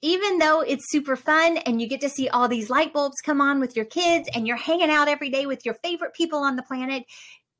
Even 0.00 0.38
though 0.38 0.60
it's 0.60 0.92
super 0.92 1.16
fun 1.16 1.56
and 1.58 1.82
you 1.82 1.88
get 1.88 2.00
to 2.02 2.08
see 2.08 2.28
all 2.28 2.46
these 2.46 2.70
light 2.70 2.92
bulbs 2.92 3.16
come 3.24 3.40
on 3.40 3.58
with 3.58 3.74
your 3.74 3.84
kids 3.84 4.28
and 4.32 4.46
you're 4.46 4.56
hanging 4.56 4.90
out 4.90 5.08
every 5.08 5.28
day 5.28 5.46
with 5.46 5.64
your 5.64 5.74
favorite 5.82 6.14
people 6.14 6.38
on 6.38 6.54
the 6.54 6.62
planet, 6.62 7.02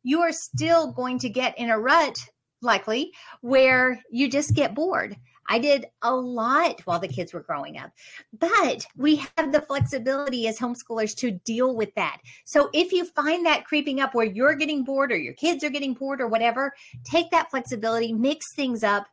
you 0.05 0.21
are 0.21 0.33
still 0.33 0.93
going 0.93 1.19
to 1.19 1.29
get 1.29 1.59
in 1.59 1.71
a 1.71 1.79
rut 1.79 2.17
likely 2.63 3.13
where 3.41 4.01
you 4.11 4.29
just 4.31 4.55
get 4.55 4.75
bored. 4.75 5.17
I 5.49 5.59
did 5.59 5.87
a 6.03 6.15
lot 6.15 6.81
while 6.85 6.99
the 6.99 7.09
kids 7.09 7.33
were 7.33 7.41
growing 7.41 7.79
up, 7.79 7.91
but 8.39 8.87
we 8.97 9.17
have 9.37 9.53
the 9.53 9.63
flexibility 9.63 10.47
as 10.47 10.59
homeschoolers 10.59 11.17
to 11.17 11.33
deal 11.33 11.75
with 11.75 11.95
that. 11.95 12.19
So 12.45 12.71
if 12.73 12.93
you 12.93 13.05
find 13.05 13.45
that 13.47 13.65
creeping 13.65 14.01
up 14.01 14.15
where 14.15 14.27
you're 14.27 14.55
getting 14.55 14.85
bored 14.85 15.13
or 15.13 15.17
your 15.17 15.35
kids 15.35 15.65
are 15.65 15.71
getting 15.71 15.95
bored 15.95 16.21
or 16.21 16.29
whatever, 16.29 16.75
take 17.05 17.31
that 17.31 17.51
flexibility, 17.51 18.13
mix 18.13 18.55
things 18.55 18.85
up, 18.85 19.07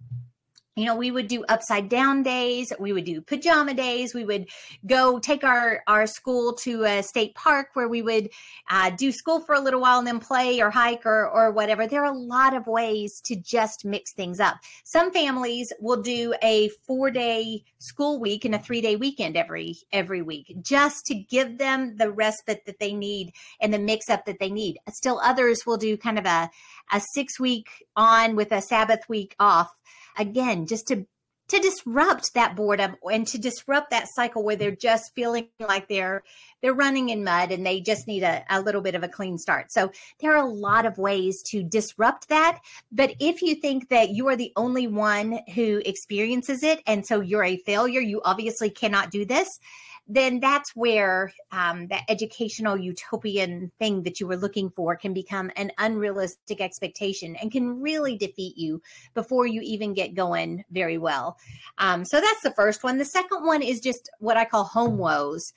you 0.75 0.85
know 0.85 0.95
we 0.95 1.11
would 1.11 1.27
do 1.27 1.43
upside 1.45 1.89
down 1.89 2.23
days 2.23 2.71
we 2.79 2.93
would 2.93 3.05
do 3.05 3.21
pajama 3.21 3.73
days 3.73 4.13
we 4.13 4.25
would 4.25 4.47
go 4.85 5.19
take 5.19 5.43
our 5.43 5.81
our 5.87 6.05
school 6.07 6.53
to 6.53 6.83
a 6.83 7.01
state 7.03 7.33
park 7.35 7.69
where 7.73 7.87
we 7.87 8.01
would 8.01 8.29
uh, 8.69 8.89
do 8.91 9.11
school 9.11 9.39
for 9.41 9.55
a 9.55 9.59
little 9.59 9.81
while 9.81 9.99
and 9.99 10.07
then 10.07 10.19
play 10.19 10.61
or 10.61 10.69
hike 10.69 11.05
or 11.05 11.29
or 11.29 11.51
whatever. 11.51 11.87
There 11.87 12.03
are 12.03 12.13
a 12.13 12.17
lot 12.17 12.55
of 12.55 12.67
ways 12.67 13.21
to 13.25 13.35
just 13.35 13.85
mix 13.85 14.13
things 14.13 14.39
up. 14.39 14.57
Some 14.83 15.11
families 15.11 15.71
will 15.79 16.01
do 16.01 16.33
a 16.43 16.69
four 16.85 17.11
day 17.11 17.63
school 17.79 18.19
week 18.19 18.45
and 18.45 18.55
a 18.55 18.59
three 18.59 18.81
day 18.81 18.95
weekend 18.95 19.37
every 19.37 19.75
every 19.91 20.21
week 20.21 20.55
just 20.61 21.05
to 21.07 21.15
give 21.15 21.57
them 21.57 21.97
the 21.97 22.11
respite 22.11 22.65
that 22.65 22.79
they 22.79 22.93
need 22.93 23.33
and 23.61 23.73
the 23.73 23.79
mix 23.79 24.09
up 24.09 24.25
that 24.25 24.39
they 24.39 24.49
need. 24.49 24.77
Still 24.89 25.19
others 25.23 25.65
will 25.65 25.77
do 25.77 25.97
kind 25.97 26.19
of 26.19 26.25
a 26.25 26.49
a 26.91 27.01
six 27.13 27.39
week 27.39 27.67
on 27.95 28.35
with 28.35 28.51
a 28.51 28.61
sabbath 28.61 29.07
week 29.09 29.35
off 29.39 29.69
again, 30.17 30.65
just 30.67 30.87
to 30.87 31.05
to 31.47 31.59
disrupt 31.59 32.33
that 32.33 32.55
boredom 32.55 32.95
and 33.11 33.27
to 33.27 33.37
disrupt 33.37 33.91
that 33.91 34.07
cycle 34.11 34.43
where 34.43 34.55
they're 34.55 34.75
just 34.75 35.13
feeling 35.13 35.47
like 35.59 35.87
they're 35.87 36.23
they're 36.61 36.73
running 36.73 37.09
in 37.09 37.23
mud 37.23 37.51
and 37.51 37.63
they 37.63 37.79
just 37.79 38.07
need 38.07 38.23
a, 38.23 38.43
a 38.49 38.61
little 38.61 38.81
bit 38.81 38.95
of 38.95 39.03
a 39.03 39.07
clean 39.07 39.37
start. 39.37 39.71
So 39.71 39.91
there 40.19 40.35
are 40.35 40.43
a 40.43 40.49
lot 40.49 40.87
of 40.87 40.97
ways 40.97 41.43
to 41.51 41.61
disrupt 41.61 42.29
that. 42.29 42.59
But 42.91 43.13
if 43.19 43.43
you 43.43 43.53
think 43.55 43.89
that 43.89 44.09
you 44.09 44.27
are 44.29 44.35
the 44.35 44.53
only 44.55 44.87
one 44.87 45.39
who 45.53 45.81
experiences 45.85 46.63
it 46.63 46.81
and 46.87 47.05
so 47.05 47.21
you're 47.21 47.43
a 47.43 47.57
failure 47.57 48.01
you 48.01 48.21
obviously 48.25 48.71
cannot 48.71 49.11
do 49.11 49.25
this 49.25 49.59
then 50.07 50.39
that's 50.39 50.75
where 50.75 51.33
um, 51.51 51.87
that 51.87 52.03
educational 52.09 52.77
utopian 52.77 53.71
thing 53.79 54.03
that 54.03 54.19
you 54.19 54.27
were 54.27 54.37
looking 54.37 54.69
for 54.69 54.95
can 54.95 55.13
become 55.13 55.51
an 55.55 55.71
unrealistic 55.77 56.61
expectation 56.61 57.35
and 57.37 57.51
can 57.51 57.81
really 57.81 58.17
defeat 58.17 58.57
you 58.57 58.81
before 59.13 59.47
you 59.47 59.61
even 59.61 59.93
get 59.93 60.13
going 60.13 60.63
very 60.71 60.97
well. 60.97 61.37
Um, 61.79 62.05
so 62.05 62.21
that's 62.21 62.41
the 62.41 62.51
first 62.51 62.83
one. 62.83 62.97
The 62.97 63.05
second 63.05 63.43
one 63.45 63.63
is 63.63 63.79
just 63.79 64.09
what 64.19 64.37
I 64.37 64.45
call 64.45 64.63
home 64.63 64.97
woes. 64.97 65.53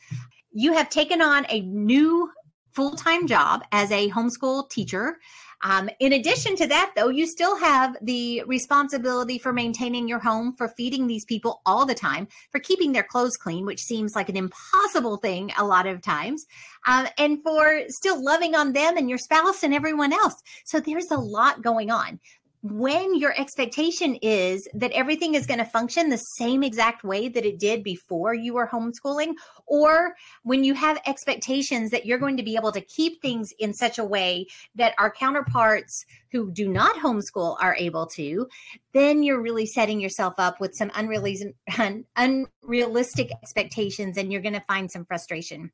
You 0.53 0.73
have 0.73 0.89
taken 0.89 1.21
on 1.21 1.45
a 1.51 1.61
new 1.61 2.31
full 2.73 2.93
time 2.93 3.27
job 3.27 3.63
as 3.73 3.91
a 3.91 4.09
homeschool 4.11 4.71
teacher. 4.71 5.19
Um, 5.63 5.91
in 5.99 6.13
addition 6.13 6.55
to 6.57 6.67
that, 6.69 6.93
though, 6.95 7.09
you 7.09 7.27
still 7.27 7.57
have 7.57 7.97
the 8.01 8.43
responsibility 8.47 9.39
for 9.39 9.53
maintaining 9.53 10.09
your 10.09 10.21
home, 10.21 10.55
for 10.57 10.69
feeding 10.69 11.07
these 11.07 11.25
people 11.25 11.61
all 11.67 11.85
the 11.85 11.95
time, 11.95 12.29
for 12.51 12.61
keeping 12.61 12.93
their 12.93 13.03
clothes 13.03 13.37
clean, 13.37 13.67
which 13.67 13.83
seems 13.83 14.15
like 14.15 14.29
an 14.29 14.37
impossible 14.37 15.17
thing 15.17 15.51
a 15.59 15.65
lot 15.65 15.87
of 15.87 16.01
times, 16.01 16.47
um, 16.87 17.09
and 17.19 17.43
for 17.43 17.83
still 17.89 18.23
loving 18.23 18.55
on 18.55 18.73
them 18.73 18.97
and 18.97 19.09
your 19.09 19.19
spouse 19.19 19.63
and 19.63 19.75
everyone 19.75 20.13
else. 20.13 20.43
So 20.65 20.79
there's 20.79 21.11
a 21.11 21.17
lot 21.19 21.63
going 21.63 21.91
on 21.91 22.21
when 22.63 23.17
your 23.17 23.39
expectation 23.39 24.17
is 24.17 24.69
that 24.75 24.91
everything 24.93 25.35
is 25.35 25.47
going 25.47 25.59
to 25.59 25.65
function 25.65 26.09
the 26.09 26.19
same 26.19 26.63
exact 26.63 27.05
way 27.05 27.29
that 27.29 27.45
it 27.45 27.59
did 27.59 27.85
before 27.85 28.35
you 28.35 28.55
were 28.55 28.67
homeschooling, 28.67 29.35
or 29.67 30.15
when 30.43 30.65
you 30.65 30.75
have 30.75 31.01
expectations 31.07 31.91
that 31.91 32.05
you're 32.07 32.19
going 32.19 32.37
to 32.37 32.43
be 32.43 32.57
able 32.57 32.73
to 32.73 32.81
keep 32.81 33.23
things 33.23 33.53
in 33.59 33.73
such 33.73 33.99
a 33.99 34.05
way 34.05 34.47
that 34.75 34.95
our 34.99 35.11
counterparts 35.11 36.05
who 36.33 36.51
do 36.51 36.69
not 36.69 36.97
homeschool 36.97 37.57
are 37.61 37.77
able 37.77 38.07
to, 38.07 38.47
then 38.93 39.23
you're 39.23 39.41
really 39.41 39.67
setting 39.67 40.01
yourself 40.01 40.35
up 40.39 40.61
with 40.61 40.75
some 40.75 40.91
unrealistic, 42.17 43.31
expectations 43.33 44.17
and 44.17 44.33
you're 44.33 44.43
going 44.43 44.53
to 44.53 44.61
find 44.61 44.91
some 44.91 45.05
frustration 45.05 45.71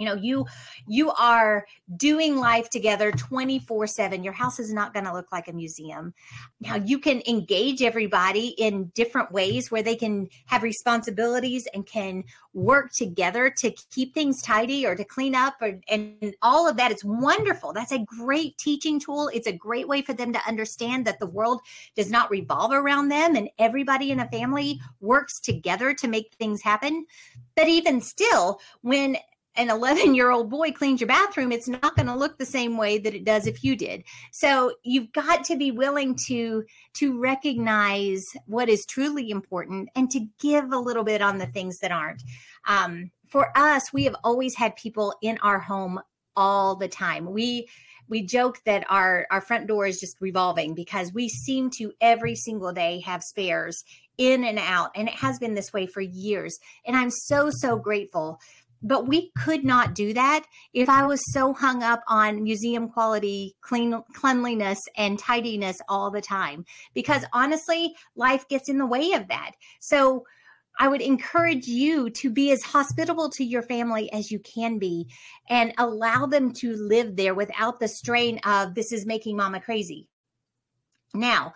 you 0.00 0.06
know 0.06 0.14
you 0.14 0.46
you 0.88 1.12
are 1.12 1.66
doing 1.96 2.36
life 2.36 2.70
together 2.70 3.12
24 3.12 3.86
7 3.86 4.24
your 4.24 4.32
house 4.32 4.58
is 4.58 4.72
not 4.72 4.94
going 4.94 5.04
to 5.04 5.12
look 5.12 5.30
like 5.30 5.46
a 5.46 5.52
museum. 5.52 6.14
Now 6.60 6.76
you 6.76 6.98
can 6.98 7.22
engage 7.28 7.82
everybody 7.82 8.48
in 8.58 8.86
different 8.94 9.30
ways 9.30 9.70
where 9.70 9.82
they 9.82 9.94
can 9.94 10.28
have 10.46 10.62
responsibilities 10.62 11.68
and 11.74 11.86
can 11.86 12.24
work 12.54 12.92
together 12.92 13.50
to 13.50 13.70
keep 13.90 14.14
things 14.14 14.42
tidy 14.42 14.86
or 14.86 14.96
to 14.96 15.04
clean 15.04 15.34
up 15.34 15.54
or, 15.60 15.78
and 15.88 16.34
all 16.40 16.66
of 16.66 16.78
that 16.78 16.90
it's 16.90 17.04
wonderful. 17.04 17.74
That's 17.74 17.92
a 17.92 17.98
great 17.98 18.56
teaching 18.56 18.98
tool. 18.98 19.30
It's 19.32 19.46
a 19.46 19.52
great 19.52 19.86
way 19.86 20.00
for 20.00 20.14
them 20.14 20.32
to 20.32 20.48
understand 20.48 21.06
that 21.06 21.20
the 21.20 21.26
world 21.26 21.60
does 21.94 22.10
not 22.10 22.30
revolve 22.30 22.72
around 22.72 23.08
them 23.08 23.36
and 23.36 23.50
everybody 23.58 24.10
in 24.10 24.20
a 24.20 24.28
family 24.28 24.80
works 25.00 25.38
together 25.40 25.92
to 25.92 26.08
make 26.08 26.34
things 26.38 26.62
happen. 26.62 27.04
But 27.54 27.68
even 27.68 28.00
still 28.00 28.60
when 28.80 29.18
an 29.56 29.68
11 29.68 30.14
year 30.14 30.30
old 30.30 30.48
boy 30.50 30.70
cleans 30.70 31.00
your 31.00 31.08
bathroom, 31.08 31.52
it's 31.52 31.68
not 31.68 31.96
going 31.96 32.06
to 32.06 32.14
look 32.14 32.38
the 32.38 32.46
same 32.46 32.76
way 32.76 32.98
that 32.98 33.14
it 33.14 33.24
does 33.24 33.46
if 33.46 33.64
you 33.64 33.76
did. 33.76 34.04
So 34.32 34.72
you've 34.84 35.12
got 35.12 35.44
to 35.44 35.56
be 35.56 35.70
willing 35.70 36.14
to 36.26 36.64
to 36.94 37.20
recognize 37.20 38.26
what 38.46 38.68
is 38.68 38.86
truly 38.86 39.30
important 39.30 39.88
and 39.94 40.10
to 40.10 40.26
give 40.40 40.72
a 40.72 40.78
little 40.78 41.04
bit 41.04 41.22
on 41.22 41.38
the 41.38 41.46
things 41.46 41.78
that 41.80 41.92
aren't. 41.92 42.22
Um, 42.66 43.10
for 43.28 43.56
us, 43.56 43.92
we 43.92 44.04
have 44.04 44.16
always 44.24 44.56
had 44.56 44.76
people 44.76 45.14
in 45.22 45.38
our 45.38 45.58
home 45.58 46.00
all 46.36 46.76
the 46.76 46.88
time. 46.88 47.32
We 47.32 47.68
we 48.08 48.22
joke 48.22 48.60
that 48.66 48.84
our 48.90 49.26
our 49.30 49.40
front 49.40 49.66
door 49.66 49.86
is 49.86 50.00
just 50.00 50.20
revolving 50.20 50.74
because 50.74 51.12
we 51.12 51.28
seem 51.28 51.70
to 51.70 51.92
every 52.00 52.34
single 52.34 52.72
day 52.72 53.00
have 53.00 53.22
spares 53.22 53.84
in 54.18 54.44
and 54.44 54.58
out 54.58 54.90
and 54.94 55.08
it 55.08 55.14
has 55.14 55.38
been 55.38 55.54
this 55.54 55.72
way 55.72 55.86
for 55.86 56.02
years 56.02 56.58
and 56.84 56.94
i'm 56.94 57.10
so 57.10 57.48
so 57.50 57.78
grateful 57.78 58.38
but 58.82 59.06
we 59.06 59.30
could 59.38 59.64
not 59.64 59.94
do 59.94 60.12
that 60.14 60.44
if 60.72 60.88
I 60.88 61.04
was 61.04 61.20
so 61.32 61.52
hung 61.52 61.82
up 61.82 62.02
on 62.08 62.42
museum 62.42 62.88
quality, 62.88 63.56
clean 63.60 64.02
cleanliness 64.14 64.80
and 64.96 65.18
tidiness 65.18 65.78
all 65.88 66.10
the 66.10 66.20
time. 66.20 66.64
Because 66.94 67.24
honestly, 67.32 67.94
life 68.16 68.48
gets 68.48 68.68
in 68.68 68.78
the 68.78 68.86
way 68.86 69.12
of 69.12 69.28
that. 69.28 69.52
So 69.80 70.24
I 70.78 70.88
would 70.88 71.02
encourage 71.02 71.66
you 71.66 72.08
to 72.10 72.30
be 72.30 72.50
as 72.52 72.62
hospitable 72.62 73.28
to 73.30 73.44
your 73.44 73.62
family 73.62 74.10
as 74.12 74.30
you 74.30 74.38
can 74.38 74.78
be 74.78 75.08
and 75.48 75.74
allow 75.76 76.26
them 76.26 76.52
to 76.54 76.74
live 76.74 77.16
there 77.16 77.34
without 77.34 77.80
the 77.80 77.88
strain 77.88 78.38
of 78.44 78.74
this 78.74 78.92
is 78.92 79.04
making 79.04 79.36
mama 79.36 79.60
crazy. 79.60 80.08
Now, 81.12 81.52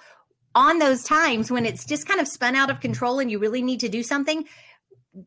on 0.54 0.78
those 0.78 1.02
times 1.04 1.50
when 1.50 1.64
it's 1.64 1.86
just 1.86 2.06
kind 2.06 2.20
of 2.20 2.28
spun 2.28 2.54
out 2.54 2.70
of 2.70 2.80
control 2.80 3.18
and 3.18 3.30
you 3.30 3.38
really 3.38 3.62
need 3.62 3.80
to 3.80 3.88
do 3.88 4.02
something, 4.02 4.44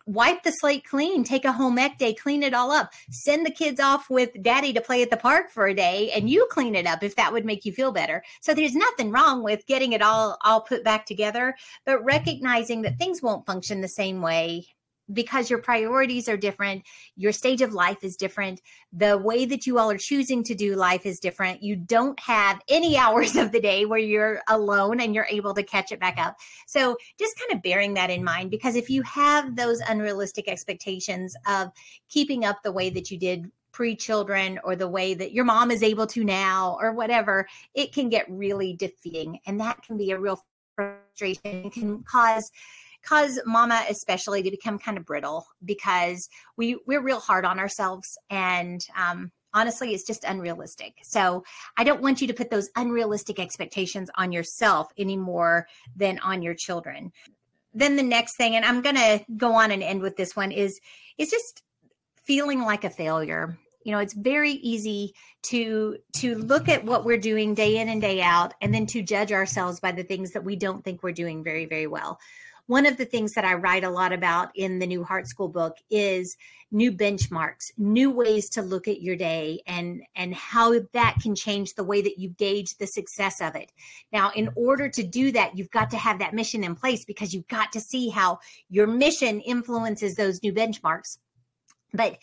wipe 0.06 0.44
the 0.44 0.52
slate 0.52 0.86
clean, 0.86 1.24
take 1.24 1.46
a 1.46 1.52
home 1.52 1.78
ec 1.78 1.98
day, 1.98 2.14
clean 2.14 2.44
it 2.44 2.54
all 2.54 2.72
up, 2.72 2.92
send 3.10 3.46
the 3.46 3.52
kids 3.52 3.80
off 3.80 4.10
with 4.10 4.42
daddy 4.42 4.74
to 4.74 4.82
play 4.82 5.02
at 5.02 5.10
the 5.10 5.18
park 5.18 5.50
for 5.50 5.68
a 5.68 5.74
day 5.74 6.12
and 6.12 6.30
you 6.30 6.48
clean 6.52 6.76
it 6.76 6.86
up 6.86 7.04
if 7.04 7.16
that 7.16 7.32
would 7.32 7.46
make 7.46 7.66
you 7.66 7.72
feel 7.72 7.92
better. 7.92 8.24
So 8.42 8.54
there's 8.54 8.76
nothing 8.76 9.12
wrong 9.12 9.44
with 9.44 9.66
getting 9.66 9.94
it 9.94 10.02
all 10.02 10.38
all 10.44 10.62
put 10.62 10.84
back 10.84 11.06
together, 11.06 11.56
but 11.86 12.04
recognizing 12.04 12.82
that 12.84 12.98
things 12.98 13.22
won't 13.22 13.46
function 13.46 13.82
the 13.82 13.88
same 13.88 14.22
way 14.22 14.68
because 15.14 15.50
your 15.50 15.60
priorities 15.60 16.28
are 16.28 16.38
different, 16.38 16.84
your 17.16 17.32
stage 17.32 17.62
of 17.62 17.74
life 17.74 18.04
is 18.04 18.18
different, 18.18 18.62
the 18.92 19.18
way 19.18 19.46
that 19.46 19.66
you 19.66 19.80
all 19.80 19.90
are 19.90 19.98
choosing 19.98 20.44
to 20.44 20.56
do 20.56 20.76
life 20.76 21.06
is 21.06 21.20
different. 21.20 21.64
You 21.64 21.76
don't 21.76 22.20
have 22.20 22.62
any 22.68 22.98
hours 22.98 23.36
of 23.36 23.52
the 23.52 23.62
day 23.62 23.86
where 23.86 24.00
you're 24.00 24.42
alone 24.50 25.00
and 25.00 25.16
you're 25.16 25.28
able 25.30 25.54
to 25.54 25.64
catch 25.64 25.92
it 25.92 26.00
back 26.00 26.18
up. 26.18 26.38
So, 26.66 26.98
just 27.18 27.40
kind 27.40 27.58
of 27.58 27.64
bearing 27.64 27.94
that 27.96 28.10
in 28.10 28.24
mind 28.24 28.52
because 28.52 28.76
if 28.76 28.90
you 28.90 29.02
have 29.04 29.56
those 29.56 29.80
unrealistic 29.82 30.48
expectations 30.48 31.36
of 31.48 31.70
keeping 32.10 32.46
up 32.46 32.64
the 32.64 32.72
way 32.72 32.90
that 32.90 33.10
you 33.12 33.18
did 33.18 33.52
pre 33.72 33.96
children 33.96 34.60
or 34.64 34.76
the 34.76 34.88
way 34.88 35.14
that 35.14 35.34
your 35.34 35.46
mom 35.46 35.70
is 35.70 35.84
able 35.84 36.08
to 36.08 36.24
now 36.24 36.78
or 36.82 36.94
whatever, 36.94 37.48
it 37.76 37.94
can 37.94 38.10
get 38.10 38.26
really 38.28 38.74
defeating. 38.74 39.40
And 39.46 39.60
that 39.60 39.84
can 39.84 39.98
be 39.98 40.12
a 40.12 40.20
real 40.20 40.44
frustration, 40.76 41.66
it 41.66 41.74
can 41.74 42.04
cause 42.04 42.52
cause 43.08 43.40
mama 43.46 43.84
especially 43.90 44.44
to 44.44 44.52
become 44.52 44.78
kind 44.78 44.98
of 44.98 45.06
brittle 45.06 45.48
because 45.64 46.30
we 46.58 46.78
we're 46.86 47.02
real 47.02 47.20
hard 47.20 47.46
on 47.46 47.60
ourselves 47.60 48.18
and 48.30 48.86
um, 48.98 49.32
honestly 49.54 49.94
it's 49.94 50.04
just 50.04 50.24
unrealistic. 50.24 50.96
So 51.04 51.44
i 51.78 51.84
don't 51.84 52.02
want 52.02 52.22
you 52.22 52.28
to 52.28 52.34
put 52.34 52.50
those 52.50 52.70
unrealistic 52.76 53.40
expectations 53.40 54.10
on 54.16 54.32
yourself 54.32 54.92
any 54.98 55.18
more 55.18 55.68
than 55.96 56.20
on 56.20 56.42
your 56.42 56.54
children. 56.54 57.12
Then 57.74 57.96
the 57.96 58.04
next 58.04 58.36
thing 58.36 58.56
and 58.56 58.66
i'm 58.66 58.82
going 58.82 58.96
to 58.96 59.24
go 59.38 59.54
on 59.54 59.72
and 59.72 59.84
end 59.84 60.02
with 60.02 60.18
this 60.18 60.36
one 60.36 60.52
is 60.52 60.80
is 61.18 61.30
just 61.30 61.64
feeling 62.24 62.62
like 62.62 62.84
a 62.84 62.90
failure. 62.90 63.58
You 63.84 63.94
know 63.94 64.00
it's 64.00 64.14
very 64.14 64.52
easy 64.52 65.14
to 65.44 65.98
to 66.18 66.36
look 66.36 66.68
at 66.68 66.84
what 66.84 67.06
we're 67.06 67.18
doing 67.18 67.54
day 67.54 67.78
in 67.78 67.88
and 67.88 68.02
day 68.02 68.22
out 68.22 68.54
and 68.62 68.74
then 68.74 68.86
to 68.88 69.02
judge 69.02 69.32
ourselves 69.32 69.80
by 69.80 69.94
the 69.94 70.04
things 70.04 70.32
that 70.32 70.44
we 70.44 70.58
don't 70.58 70.84
think 70.84 71.04
we're 71.04 71.14
doing 71.14 71.42
very 71.42 71.66
very 71.66 71.88
well 71.88 72.20
one 72.68 72.86
of 72.86 72.98
the 72.98 73.06
things 73.06 73.34
that 73.34 73.46
I 73.46 73.56
write 73.56 73.84
a 73.84 73.90
lot 73.90 74.14
about 74.14 74.50
in 74.56 74.80
the 74.80 74.88
new 74.88 75.04
Heart 75.04 75.28
School 75.28 75.48
book 75.48 75.78
is 75.90 76.38
new 76.70 76.92
benchmarks, 76.92 77.72
new 77.78 78.12
ways 78.12 78.50
to 78.50 78.62
look 78.62 78.88
at 78.88 79.02
your 79.02 79.16
day 79.16 79.62
and 79.66 80.04
and 80.16 80.36
how 80.36 80.76
that 80.94 81.16
can 81.22 81.34
change 81.34 81.74
the 81.74 81.84
way 81.84 82.02
that 82.02 82.20
you 82.20 82.30
gauge 82.30 82.76
the 82.78 82.88
success 82.88 83.42
of 83.42 83.56
it. 83.56 83.72
Now, 84.12 84.32
in 84.36 84.50
order 84.56 84.90
to 84.90 85.04
do 85.04 85.32
that, 85.32 85.58
you've 85.58 85.72
got 85.72 85.90
to 85.92 85.98
have 85.98 86.20
that 86.20 86.34
mission 86.34 86.64
in 86.64 86.76
place 86.76 87.06
because 87.06 87.34
you've 87.34 87.48
got 87.48 87.72
to 87.72 87.80
see 87.80 88.10
how 88.10 88.40
your 88.70 88.88
mission 88.88 89.40
influences 89.40 90.16
those 90.16 90.44
new 90.44 90.54
benchmarks. 90.54 91.18
But 91.94 92.18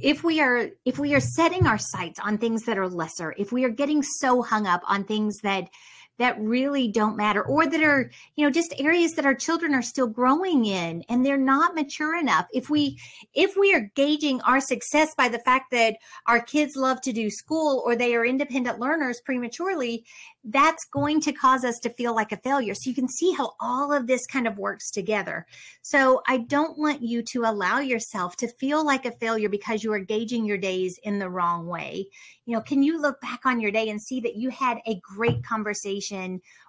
if 0.00 0.24
we 0.24 0.40
are 0.40 0.70
if 0.84 0.98
we 0.98 1.14
are 1.14 1.20
setting 1.20 1.66
our 1.66 1.78
sights 1.78 2.18
on 2.20 2.36
things 2.36 2.64
that 2.64 2.76
are 2.76 2.88
lesser 2.88 3.34
if 3.38 3.52
we 3.52 3.64
are 3.64 3.70
getting 3.70 4.02
so 4.02 4.42
hung 4.42 4.66
up 4.66 4.82
on 4.86 5.02
things 5.02 5.38
that 5.38 5.68
that 6.18 6.38
really 6.40 6.88
don't 6.88 7.16
matter 7.16 7.42
or 7.42 7.66
that 7.66 7.82
are 7.82 8.10
you 8.36 8.44
know 8.44 8.50
just 8.50 8.74
areas 8.78 9.14
that 9.14 9.26
our 9.26 9.34
children 9.34 9.74
are 9.74 9.82
still 9.82 10.06
growing 10.06 10.66
in 10.66 11.02
and 11.08 11.24
they're 11.24 11.36
not 11.36 11.74
mature 11.74 12.18
enough. 12.18 12.46
If 12.52 12.70
we 12.70 12.98
if 13.34 13.56
we 13.56 13.74
are 13.74 13.90
gauging 13.94 14.40
our 14.42 14.60
success 14.60 15.14
by 15.16 15.28
the 15.28 15.38
fact 15.40 15.70
that 15.72 15.96
our 16.26 16.40
kids 16.40 16.76
love 16.76 17.00
to 17.02 17.12
do 17.12 17.30
school 17.30 17.82
or 17.84 17.96
they 17.96 18.14
are 18.14 18.24
independent 18.24 18.78
learners 18.78 19.20
prematurely 19.24 20.04
that's 20.50 20.84
going 20.86 21.20
to 21.20 21.32
cause 21.32 21.64
us 21.64 21.78
to 21.80 21.90
feel 21.90 22.14
like 22.14 22.32
a 22.32 22.36
failure. 22.38 22.74
So 22.74 22.88
you 22.88 22.94
can 22.94 23.08
see 23.08 23.32
how 23.32 23.52
all 23.60 23.92
of 23.92 24.06
this 24.06 24.26
kind 24.26 24.46
of 24.46 24.56
works 24.56 24.90
together. 24.90 25.46
So 25.82 26.22
i 26.26 26.38
don't 26.38 26.78
want 26.78 27.02
you 27.02 27.22
to 27.22 27.42
allow 27.42 27.78
yourself 27.78 28.36
to 28.36 28.48
feel 28.58 28.84
like 28.84 29.04
a 29.04 29.12
failure 29.12 29.48
because 29.48 29.84
you 29.84 29.92
are 29.92 29.98
gauging 29.98 30.44
your 30.44 30.58
days 30.58 30.98
in 31.02 31.18
the 31.18 31.28
wrong 31.28 31.66
way. 31.66 32.06
You 32.46 32.54
know 32.54 32.62
can 32.62 32.82
you 32.82 33.00
look 33.00 33.20
back 33.20 33.40
on 33.44 33.60
your 33.60 33.70
day 33.70 33.88
and 33.90 34.00
see 34.00 34.20
that 34.20 34.36
you 34.36 34.50
had 34.50 34.78
a 34.86 35.00
great 35.02 35.44
conversation 35.44 36.07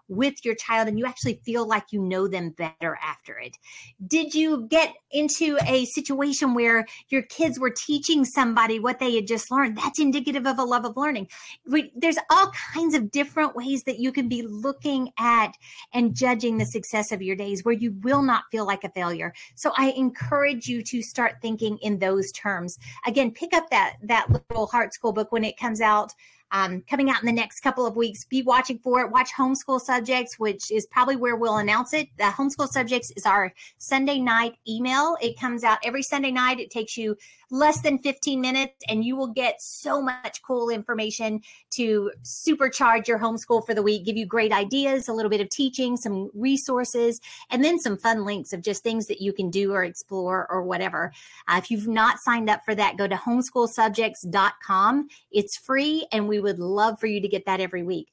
with 0.07 0.43
your 0.43 0.55
child 0.55 0.87
and 0.87 0.97
you 0.97 1.05
actually 1.05 1.39
feel 1.45 1.67
like 1.67 1.85
you 1.91 2.01
know 2.01 2.27
them 2.27 2.49
better 2.49 2.97
after 3.01 3.37
it? 3.37 3.55
Did 4.05 4.33
you 4.33 4.67
get 4.67 4.93
into 5.11 5.57
a 5.65 5.85
situation 5.85 6.53
where 6.53 6.85
your 7.09 7.21
kids 7.21 7.59
were 7.59 7.69
teaching 7.69 8.25
somebody 8.25 8.79
what 8.79 8.99
they 8.99 9.15
had 9.15 9.27
just 9.27 9.51
learned? 9.51 9.77
That's 9.77 9.99
indicative 9.99 10.47
of 10.47 10.57
a 10.57 10.63
love 10.63 10.85
of 10.85 10.97
learning. 10.97 11.27
There's 11.95 12.17
all 12.31 12.51
kinds 12.73 12.95
of 12.95 13.11
different 13.11 13.55
ways 13.55 13.83
that 13.83 13.99
you 13.99 14.11
can 14.11 14.27
be 14.27 14.41
looking 14.41 15.11
at 15.19 15.53
and 15.93 16.15
judging 16.15 16.57
the 16.57 16.65
success 16.65 17.11
of 17.11 17.21
your 17.21 17.35
days 17.35 17.63
where 17.63 17.75
you 17.75 17.95
will 18.01 18.23
not 18.23 18.43
feel 18.51 18.65
like 18.65 18.83
a 18.83 18.89
failure. 18.89 19.33
So 19.55 19.71
I 19.77 19.91
encourage 19.91 20.67
you 20.67 20.81
to 20.83 21.01
start 21.03 21.35
thinking 21.41 21.77
in 21.81 21.99
those 21.99 22.31
terms. 22.31 22.79
Again, 23.05 23.31
pick 23.31 23.53
up 23.53 23.69
that 23.69 23.97
that 24.03 24.29
little 24.31 24.67
heart 24.67 24.93
school 24.93 25.13
book 25.13 25.31
when 25.31 25.43
it 25.43 25.57
comes 25.57 25.81
out 25.81 26.13
um, 26.51 26.83
coming 26.89 27.09
out 27.09 27.21
in 27.21 27.25
the 27.25 27.31
next 27.31 27.61
couple 27.61 27.85
of 27.85 27.95
weeks. 27.95 28.25
Be 28.25 28.41
watching 28.41 28.79
for 28.79 29.01
it. 29.01 29.11
Watch 29.11 29.29
Homeschool 29.37 29.79
Subjects, 29.79 30.39
which 30.39 30.71
is 30.71 30.85
probably 30.87 31.15
where 31.15 31.35
we'll 31.35 31.57
announce 31.57 31.93
it. 31.93 32.09
The 32.17 32.25
Homeschool 32.25 32.69
Subjects 32.69 33.11
is 33.15 33.25
our 33.25 33.53
Sunday 33.77 34.19
night 34.19 34.55
email. 34.67 35.17
It 35.21 35.39
comes 35.39 35.63
out 35.63 35.79
every 35.83 36.03
Sunday 36.03 36.31
night. 36.31 36.59
It 36.59 36.71
takes 36.71 36.97
you 36.97 37.17
less 37.51 37.81
than 37.81 37.97
15 37.97 38.39
minutes 38.39 38.83
and 38.87 39.03
you 39.03 39.15
will 39.15 39.27
get 39.27 39.61
so 39.61 40.01
much 40.01 40.41
cool 40.41 40.69
information 40.69 41.41
to 41.71 42.11
supercharge 42.23 43.07
your 43.07 43.19
homeschool 43.19 43.65
for 43.65 43.73
the 43.73 43.81
week, 43.83 44.05
give 44.05 44.17
you 44.17 44.25
great 44.25 44.51
ideas, 44.51 45.07
a 45.07 45.13
little 45.13 45.29
bit 45.29 45.41
of 45.41 45.49
teaching, 45.49 45.97
some 45.97 46.29
resources, 46.33 47.19
and 47.49 47.63
then 47.63 47.79
some 47.79 47.97
fun 47.97 48.25
links 48.25 48.53
of 48.53 48.61
just 48.61 48.83
things 48.83 49.07
that 49.07 49.21
you 49.21 49.33
can 49.33 49.49
do 49.49 49.73
or 49.73 49.83
explore 49.83 50.47
or 50.49 50.63
whatever. 50.63 51.11
Uh, 51.47 51.55
if 51.57 51.71
you've 51.71 51.87
not 51.87 52.19
signed 52.19 52.49
up 52.49 52.61
for 52.63 52.75
that, 52.75 52.97
go 52.97 53.07
to 53.07 53.15
homeschoolsubjects.com. 53.15 55.07
It's 55.31 55.57
free 55.57 56.07
and 56.11 56.27
we 56.27 56.39
would 56.39 56.59
love 56.59 56.99
for 56.99 57.07
you 57.07 57.21
to 57.21 57.27
get 57.27 57.45
that 57.45 57.59
every 57.59 57.83
week 57.83 58.09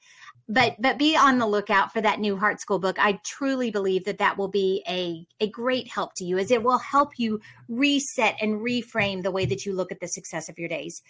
but 0.48 0.76
but 0.80 0.98
be 0.98 1.16
on 1.16 1.38
the 1.38 1.46
lookout 1.46 1.92
for 1.92 2.00
that 2.00 2.20
new 2.20 2.36
heart 2.36 2.60
school 2.60 2.78
book. 2.78 2.96
I 2.98 3.18
truly 3.24 3.70
believe 3.70 4.04
that 4.04 4.18
that 4.18 4.38
will 4.38 4.48
be 4.48 4.82
a, 4.88 5.26
a 5.40 5.48
great 5.48 5.88
help 5.88 6.14
to 6.16 6.24
you 6.24 6.38
as 6.38 6.50
it 6.50 6.62
will 6.62 6.78
help 6.78 7.18
you 7.18 7.40
reset 7.68 8.36
and 8.40 8.60
reframe 8.60 9.22
the 9.22 9.32
way 9.32 9.44
that 9.46 9.66
you 9.66 9.74
look 9.74 9.90
at 9.90 10.00
the 10.00 10.06
success 10.06 10.48
of 10.48 10.58
your 10.58 10.68
days. 10.68 11.02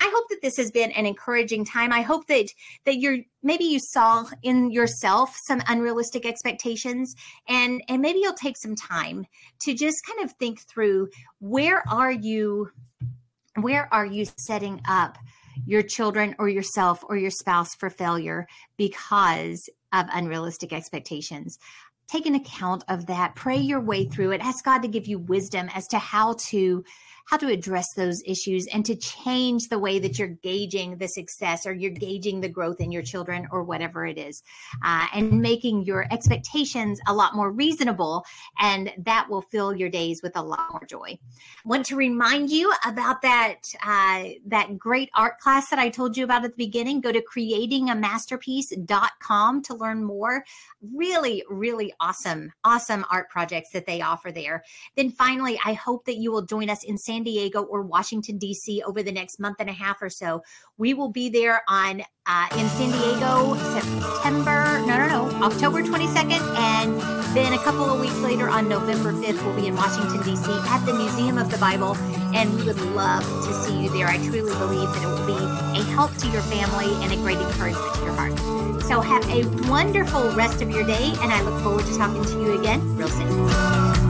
I 0.00 0.10
hope 0.14 0.28
that 0.30 0.40
this 0.40 0.56
has 0.56 0.70
been 0.70 0.92
an 0.92 1.04
encouraging 1.04 1.64
time. 1.64 1.92
I 1.92 2.00
hope 2.00 2.26
that 2.28 2.46
that 2.84 2.98
you're 2.98 3.18
maybe 3.42 3.64
you 3.64 3.80
saw 3.80 4.26
in 4.42 4.70
yourself 4.70 5.36
some 5.44 5.62
unrealistic 5.68 6.24
expectations 6.24 7.14
and 7.48 7.82
and 7.88 8.00
maybe 8.00 8.20
you'll 8.20 8.32
take 8.32 8.56
some 8.56 8.76
time 8.76 9.26
to 9.60 9.74
just 9.74 10.06
kind 10.06 10.24
of 10.24 10.32
think 10.32 10.60
through 10.60 11.08
where 11.40 11.86
are 11.88 12.12
you 12.12 12.70
where 13.60 13.92
are 13.92 14.06
you 14.06 14.26
setting 14.38 14.80
up 14.88 15.18
your 15.70 15.82
children 15.82 16.34
or 16.40 16.48
yourself 16.48 17.04
or 17.08 17.16
your 17.16 17.30
spouse 17.30 17.76
for 17.76 17.88
failure 17.88 18.48
because 18.76 19.68
of 19.92 20.06
unrealistic 20.12 20.72
expectations. 20.72 21.58
Take 22.08 22.26
an 22.26 22.34
account 22.34 22.82
of 22.88 23.06
that, 23.06 23.36
pray 23.36 23.58
your 23.58 23.80
way 23.80 24.04
through 24.04 24.32
it, 24.32 24.40
ask 24.40 24.64
God 24.64 24.82
to 24.82 24.88
give 24.88 25.06
you 25.06 25.20
wisdom 25.20 25.70
as 25.72 25.86
to 25.88 25.98
how 26.00 26.34
to 26.48 26.82
how 27.26 27.36
to 27.36 27.48
address 27.48 27.92
those 27.94 28.22
issues 28.26 28.66
and 28.68 28.84
to 28.86 28.96
change 28.96 29.68
the 29.68 29.78
way 29.78 29.98
that 29.98 30.18
you're 30.18 30.28
gauging 30.28 30.96
the 30.98 31.08
success 31.08 31.66
or 31.66 31.72
you're 31.72 31.90
gauging 31.90 32.40
the 32.40 32.48
growth 32.48 32.80
in 32.80 32.90
your 32.90 33.02
children 33.02 33.46
or 33.50 33.62
whatever 33.62 34.06
it 34.06 34.18
is, 34.18 34.42
uh, 34.84 35.06
and 35.14 35.40
making 35.40 35.84
your 35.84 36.06
expectations 36.12 37.00
a 37.06 37.14
lot 37.14 37.34
more 37.34 37.50
reasonable. 37.50 38.24
And 38.58 38.92
that 38.98 39.28
will 39.28 39.42
fill 39.42 39.74
your 39.74 39.88
days 39.88 40.20
with 40.22 40.36
a 40.36 40.42
lot 40.42 40.70
more 40.72 40.84
joy. 40.86 41.18
Want 41.64 41.86
to 41.86 41.96
remind 41.96 42.50
you 42.50 42.72
about 42.86 43.22
that 43.22 43.62
uh, 43.84 44.24
that 44.46 44.78
great 44.78 45.10
art 45.14 45.38
class 45.38 45.70
that 45.70 45.78
I 45.78 45.88
told 45.88 46.16
you 46.16 46.24
about 46.24 46.44
at 46.44 46.50
the 46.52 46.56
beginning. 46.56 47.00
Go 47.00 47.12
to 47.12 47.22
creatingamasterpiece.com 47.22 49.62
to 49.62 49.74
learn 49.74 50.04
more. 50.04 50.44
Really, 50.94 51.42
really 51.48 51.92
awesome, 52.00 52.52
awesome 52.64 53.04
art 53.10 53.30
projects 53.30 53.70
that 53.72 53.86
they 53.86 54.00
offer 54.00 54.32
there. 54.32 54.64
Then 54.96 55.10
finally, 55.10 55.60
I 55.64 55.74
hope 55.74 56.04
that 56.06 56.16
you 56.16 56.32
will 56.32 56.42
join 56.42 56.68
us 56.70 56.82
in 56.84 56.98
San 56.98 57.19
San 57.20 57.24
Diego 57.24 57.62
or 57.62 57.82
Washington, 57.82 58.38
D.C. 58.38 58.82
over 58.82 59.02
the 59.02 59.12
next 59.12 59.38
month 59.38 59.56
and 59.60 59.68
a 59.68 59.72
half 59.72 60.00
or 60.00 60.08
so. 60.08 60.42
We 60.78 60.94
will 60.94 61.10
be 61.10 61.28
there 61.28 61.62
on 61.68 62.02
uh, 62.26 62.46
in 62.52 62.66
San 62.68 62.90
Diego 62.92 63.56
September, 63.74 64.80
no, 64.86 64.96
no, 64.96 65.28
no, 65.28 65.44
October 65.44 65.82
22nd. 65.82 66.40
And 66.56 67.36
then 67.36 67.52
a 67.52 67.58
couple 67.58 67.84
of 67.84 68.00
weeks 68.00 68.18
later 68.20 68.48
on 68.48 68.68
November 68.68 69.12
5th, 69.12 69.44
we'll 69.44 69.56
be 69.56 69.66
in 69.66 69.76
Washington, 69.76 70.22
D.C. 70.22 70.50
at 70.50 70.84
the 70.86 70.94
Museum 70.94 71.36
of 71.36 71.50
the 71.50 71.58
Bible. 71.58 71.94
And 72.34 72.54
we 72.56 72.64
would 72.64 72.80
love 72.92 73.22
to 73.22 73.52
see 73.52 73.82
you 73.82 73.90
there. 73.90 74.06
I 74.06 74.16
truly 74.16 74.40
believe 74.40 74.88
that 74.94 75.02
it 75.02 75.06
will 75.06 75.26
be 75.26 75.78
a 75.78 75.84
help 75.92 76.16
to 76.18 76.28
your 76.28 76.42
family 76.42 76.94
and 77.04 77.12
a 77.12 77.16
great 77.16 77.38
encouragement 77.38 77.94
to 77.96 78.00
your 78.00 78.14
heart. 78.14 78.38
So 78.84 79.02
have 79.02 79.28
a 79.28 79.44
wonderful 79.68 80.30
rest 80.30 80.62
of 80.62 80.70
your 80.70 80.86
day. 80.86 81.12
And 81.20 81.32
I 81.32 81.42
look 81.42 81.62
forward 81.62 81.84
to 81.84 81.96
talking 81.98 82.24
to 82.24 82.42
you 82.42 82.58
again 82.58 82.96
real 82.96 83.08
soon. 83.08 84.09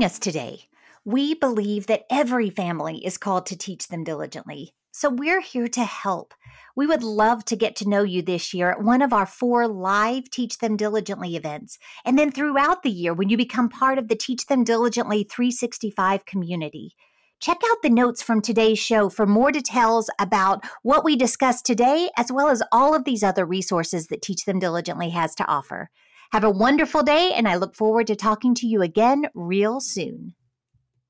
Joining 0.00 0.10
us 0.10 0.18
today. 0.18 0.62
We 1.04 1.34
believe 1.34 1.86
that 1.88 2.04
every 2.10 2.48
family 2.48 3.04
is 3.04 3.18
called 3.18 3.44
to 3.46 3.56
teach 3.56 3.88
them 3.88 4.02
diligently. 4.02 4.72
So 4.92 5.10
we're 5.10 5.42
here 5.42 5.68
to 5.68 5.84
help. 5.84 6.32
We 6.74 6.86
would 6.86 7.02
love 7.02 7.44
to 7.46 7.56
get 7.56 7.76
to 7.76 7.88
know 7.88 8.02
you 8.02 8.22
this 8.22 8.54
year 8.54 8.70
at 8.70 8.82
one 8.82 9.02
of 9.02 9.12
our 9.12 9.26
four 9.26 9.68
live 9.68 10.30
Teach 10.30 10.56
Them 10.56 10.78
Diligently 10.78 11.36
events. 11.36 11.78
And 12.06 12.18
then 12.18 12.32
throughout 12.32 12.82
the 12.82 12.90
year 12.90 13.12
when 13.12 13.28
you 13.28 13.36
become 13.36 13.68
part 13.68 13.98
of 13.98 14.08
the 14.08 14.16
Teach 14.16 14.46
Them 14.46 14.64
Diligently 14.64 15.24
365 15.24 16.24
community. 16.24 16.94
Check 17.38 17.58
out 17.70 17.82
the 17.82 17.90
notes 17.90 18.22
from 18.22 18.40
today's 18.40 18.78
show 18.78 19.10
for 19.10 19.26
more 19.26 19.52
details 19.52 20.08
about 20.18 20.64
what 20.82 21.04
we 21.04 21.14
discussed 21.14 21.66
today, 21.66 22.08
as 22.16 22.32
well 22.32 22.48
as 22.48 22.62
all 22.72 22.94
of 22.94 23.04
these 23.04 23.22
other 23.22 23.44
resources 23.44 24.06
that 24.06 24.22
Teach 24.22 24.46
Them 24.46 24.58
Diligently 24.58 25.10
has 25.10 25.34
to 25.34 25.46
offer. 25.46 25.90
Have 26.32 26.44
a 26.44 26.50
wonderful 26.50 27.02
day, 27.02 27.32
and 27.34 27.48
I 27.48 27.56
look 27.56 27.74
forward 27.74 28.06
to 28.06 28.14
talking 28.14 28.54
to 28.54 28.66
you 28.66 28.82
again 28.82 29.26
real 29.34 29.80
soon. 29.80 30.34